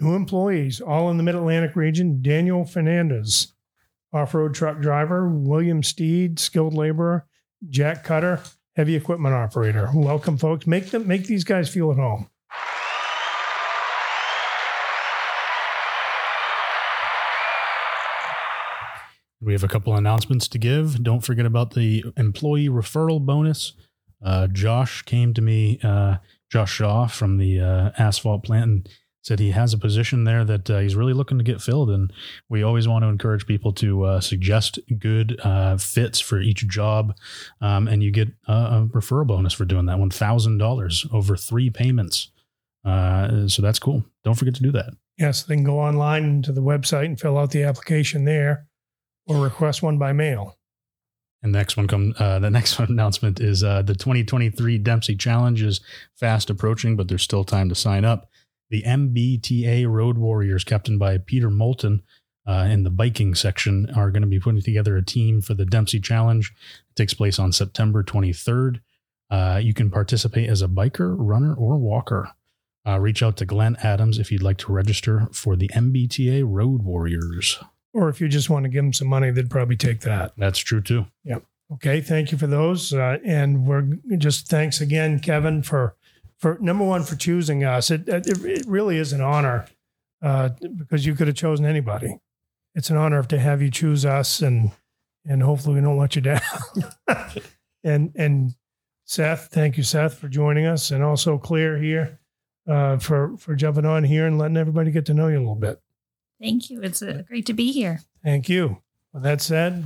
New 0.03 0.17
employees, 0.17 0.81
all 0.81 1.11
in 1.11 1.17
the 1.17 1.23
Mid 1.23 1.37
Atlantic 1.37 1.77
region. 1.77 2.21
Daniel 2.23 2.65
Fernandez, 2.65 3.53
off 4.13 4.35
road 4.35 4.53
truck 4.53 4.81
driver. 4.81 5.29
William 5.29 5.83
Steed, 5.83 6.41
skilled 6.41 6.75
laborer. 6.75 7.25
Jack 7.71 8.03
Cutter, 8.03 8.41
heavy 8.75 8.97
equipment 8.97 9.33
operator. 9.33 9.89
Welcome, 9.95 10.39
folks. 10.39 10.67
Make 10.67 10.91
them 10.91 11.07
make 11.07 11.27
these 11.27 11.45
guys 11.45 11.69
feel 11.69 11.93
at 11.93 11.99
home. 11.99 12.29
We 19.41 19.53
have 19.53 19.63
a 19.63 19.69
couple 19.69 19.95
announcements 19.95 20.49
to 20.49 20.59
give. 20.59 21.03
Don't 21.03 21.21
forget 21.21 21.47
about 21.47 21.75
the 21.75 22.05
employee 22.17 22.69
referral 22.69 23.21
bonus. 23.21 23.75
Uh, 24.25 24.49
Josh 24.49 25.03
came 25.03 25.35
to 25.35 25.41
me, 25.43 25.79
uh, 25.83 26.17
Josh 26.51 26.73
Shaw 26.73 27.07
from 27.07 27.39
the 27.39 27.61
uh, 27.61 27.91
asphalt 27.99 28.45
plant, 28.45 28.65
and 28.65 28.89
said 29.23 29.39
he 29.39 29.53
has 29.53 29.73
a 29.73 29.79
position 29.79 30.25
there 30.25 30.45
that 30.45 30.69
uh, 30.69 30.79
he's 30.81 30.97
really 30.97 31.13
looking 31.13 31.39
to 31.39 31.45
get 31.45 31.63
filled. 31.63 31.91
And 31.91 32.13
we 32.49 32.63
always 32.63 32.89
want 32.89 33.05
to 33.05 33.09
encourage 33.09 33.47
people 33.47 33.73
to 33.75 34.03
uh, 34.05 34.21
suggest 34.21 34.79
good 34.99 35.41
uh, 35.43 35.77
fits 35.77 36.21
for 36.21 36.41
each 36.41 36.67
job. 36.69 37.15
Um, 37.61 37.89
and 37.89 38.03
you 38.03 38.11
get 38.11 38.29
a, 38.49 38.53
a 38.53 38.89
referral 38.91 39.27
bonus 39.27 39.53
for 39.55 39.65
doing 39.65 39.87
that 39.87 39.99
$1,000 39.99 41.15
over 41.15 41.37
three 41.37 41.71
payments. 41.71 42.31
Uh, 42.85 43.47
so 43.47 43.63
that's 43.63 43.79
cool. 43.79 44.05
Don't 44.25 44.35
forget 44.35 44.57
to 44.57 44.63
do 44.63 44.73
that. 44.73 44.95
Yes, 45.19 45.45
they 45.45 45.55
can 45.55 45.65
go 45.65 45.79
online 45.79 46.43
to 46.43 46.53
the 46.53 46.63
website 46.63 47.05
and 47.05 47.21
fill 47.21 47.39
out 47.39 47.53
the 47.53 47.63
application 47.63 48.25
there 48.25 48.67
or 49.27 49.41
request 49.41 49.83
one 49.83 49.99
by 49.99 50.13
mail. 50.13 50.59
And 51.43 51.55
the 51.55 51.59
next 51.59 51.77
one 51.77 51.87
come 51.87 52.15
uh, 52.19 52.39
the 52.39 52.51
next 52.59 52.79
one 52.79 52.89
announcement 52.89 53.41
is 53.41 53.63
uh, 53.63 53.83
the 53.83 53.95
2023 53.95 54.79
Dempsey 54.79 55.17
Challenge 55.17 55.63
is 55.63 55.81
fast 56.17 56.51
approaching, 56.51 56.97
but 56.97 57.09
there's 57.09 57.23
still 57.23 57.45
time 57.45 57.69
to 57.69 57.75
sign 57.75 58.05
up. 58.05 58.29
The 58.73 58.83
MBTA 58.85 59.87
Road 59.87 60.17
Warriors, 60.17 60.65
captained 60.65 60.99
by 60.99 61.19
Peter 61.19 61.51
Moulton, 61.51 62.03
uh, 62.47 62.67
in 62.71 62.85
the 62.85 62.91
biking 62.91 63.35
section, 63.35 63.87
are 63.95 64.11
going 64.11 64.23
to 64.23 64.29
be 64.29 64.41
putting 64.41 64.63
together 64.63 64.97
a 64.97 65.05
team 65.05 65.43
for 65.43 65.53
the 65.53 65.67
Dempsey 65.67 66.01
Challenge. 66.01 66.51
It 66.91 66.97
takes 66.97 67.13
place 67.13 67.39
on 67.39 67.53
September 67.53 68.03
23rd. 68.03 68.81
Uh, 69.31 69.61
you 69.63 69.75
can 69.75 69.91
participate 69.91 70.49
as 70.49 70.63
a 70.63 70.69
biker, 70.69 71.15
runner, 71.19 71.55
or 71.55 71.77
walker. 71.77 72.31
Uh, 72.89 72.99
reach 72.99 73.23
out 73.23 73.37
to 73.37 73.45
Glenn 73.45 73.77
Adams 73.83 74.19
if 74.19 74.33
you'd 74.33 74.43
like 74.43 74.57
to 74.59 74.73
register 74.73 75.29
for 75.33 75.55
the 75.55 75.69
MBTA 75.69 76.43
Road 76.43 76.83
Warriors. 76.83 77.59
Or 77.93 78.09
if 78.09 78.23
you 78.23 78.29
just 78.29 78.49
want 78.49 78.65
to 78.65 78.71
give 78.71 78.85
them 78.85 78.95
some 78.95 79.09
money, 79.09 79.31
they'd 79.31 79.51
probably 79.51 79.77
take 79.77 80.01
that. 80.01 80.33
That's 80.39 80.59
true 80.59 80.81
too. 80.81 81.05
Yeah. 81.25 81.41
Okay, 81.75 82.01
thank 82.01 82.33
you 82.33 82.39
for 82.39 82.47
those, 82.47 82.95
uh, 82.95 83.19
and 83.23 83.67
we're 83.67 83.99
just 84.17 84.49
thanks 84.49 84.81
again, 84.81 85.21
Kevin, 85.21 85.63
for 85.63 85.95
for 86.43 86.59
number 86.61 86.85
one 86.85 87.05
for 87.05 87.15
choosing 87.15 87.63
us. 87.63 87.91
It 87.91 88.09
it, 88.09 88.27
it 88.27 88.67
really 88.67 88.99
is 88.99 89.13
an 89.13 89.21
honor 89.21 89.67
uh, 90.21 90.51
because 90.77 91.07
you 91.07 91.15
could 91.15 91.29
have 91.29 91.37
chosen 91.37 91.65
anybody. 91.65 92.19
It's 92.75 92.91
an 92.91 92.97
honor 92.97 93.23
to 93.23 93.39
have 93.39 93.63
you 93.63 93.71
choose 93.71 94.05
us, 94.05 94.43
and 94.43 94.73
and 95.25 95.43
hopefully 95.43 95.77
we 95.77 95.81
don't 95.81 95.97
let 95.97 96.17
you 96.17 96.23
down. 96.23 96.41
and 97.85 98.13
and 98.17 98.55
Seth, 99.05 99.49
thank 99.53 99.77
you, 99.77 99.85
Seth, 99.85 100.19
for 100.19 100.29
joining 100.29 100.67
us, 100.67 100.91
and 100.91 101.03
also 101.03 101.39
Claire 101.39 101.79
here 101.79 102.19
uh, 102.69 102.99
for 102.99 103.37
for 103.37 103.55
jumping 103.55 103.87
on 103.87 104.03
here 104.03 104.27
and 104.27 104.37
letting 104.37 104.57
everybody 104.57 104.91
get 104.91 105.07
to 105.07 105.15
know 105.15 105.29
you 105.29 105.39
a 105.39 105.39
little 105.39 105.55
bit. 105.55 105.81
Thank 106.41 106.71
you. 106.71 106.83
It's 106.83 107.03
uh, 107.03 107.23
great 107.29 107.47
to 107.47 107.53
be 107.53 107.71
here. 107.71 108.01
Thank 108.25 108.49
you. 108.49 108.83
With 109.13 109.23
that 109.23 109.41
said, 109.41 109.85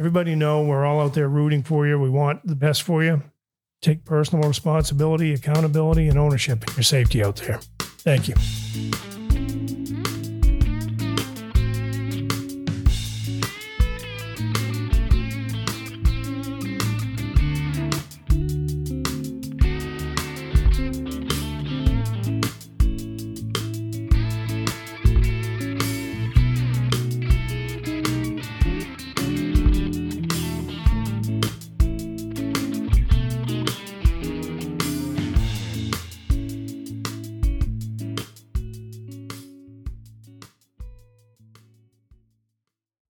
everybody 0.00 0.34
know 0.34 0.64
we're 0.64 0.84
all 0.84 1.00
out 1.00 1.14
there 1.14 1.28
rooting 1.28 1.62
for 1.62 1.86
you. 1.86 2.00
We 2.00 2.10
want 2.10 2.44
the 2.44 2.56
best 2.56 2.82
for 2.82 3.04
you. 3.04 3.22
Take 3.82 4.04
personal 4.04 4.46
responsibility, 4.48 5.34
accountability, 5.34 6.08
and 6.08 6.16
ownership 6.16 6.62
in 6.68 6.74
your 6.76 6.84
safety 6.84 7.22
out 7.22 7.36
there. 7.36 7.58
Thank 7.80 8.28
you. 8.28 8.34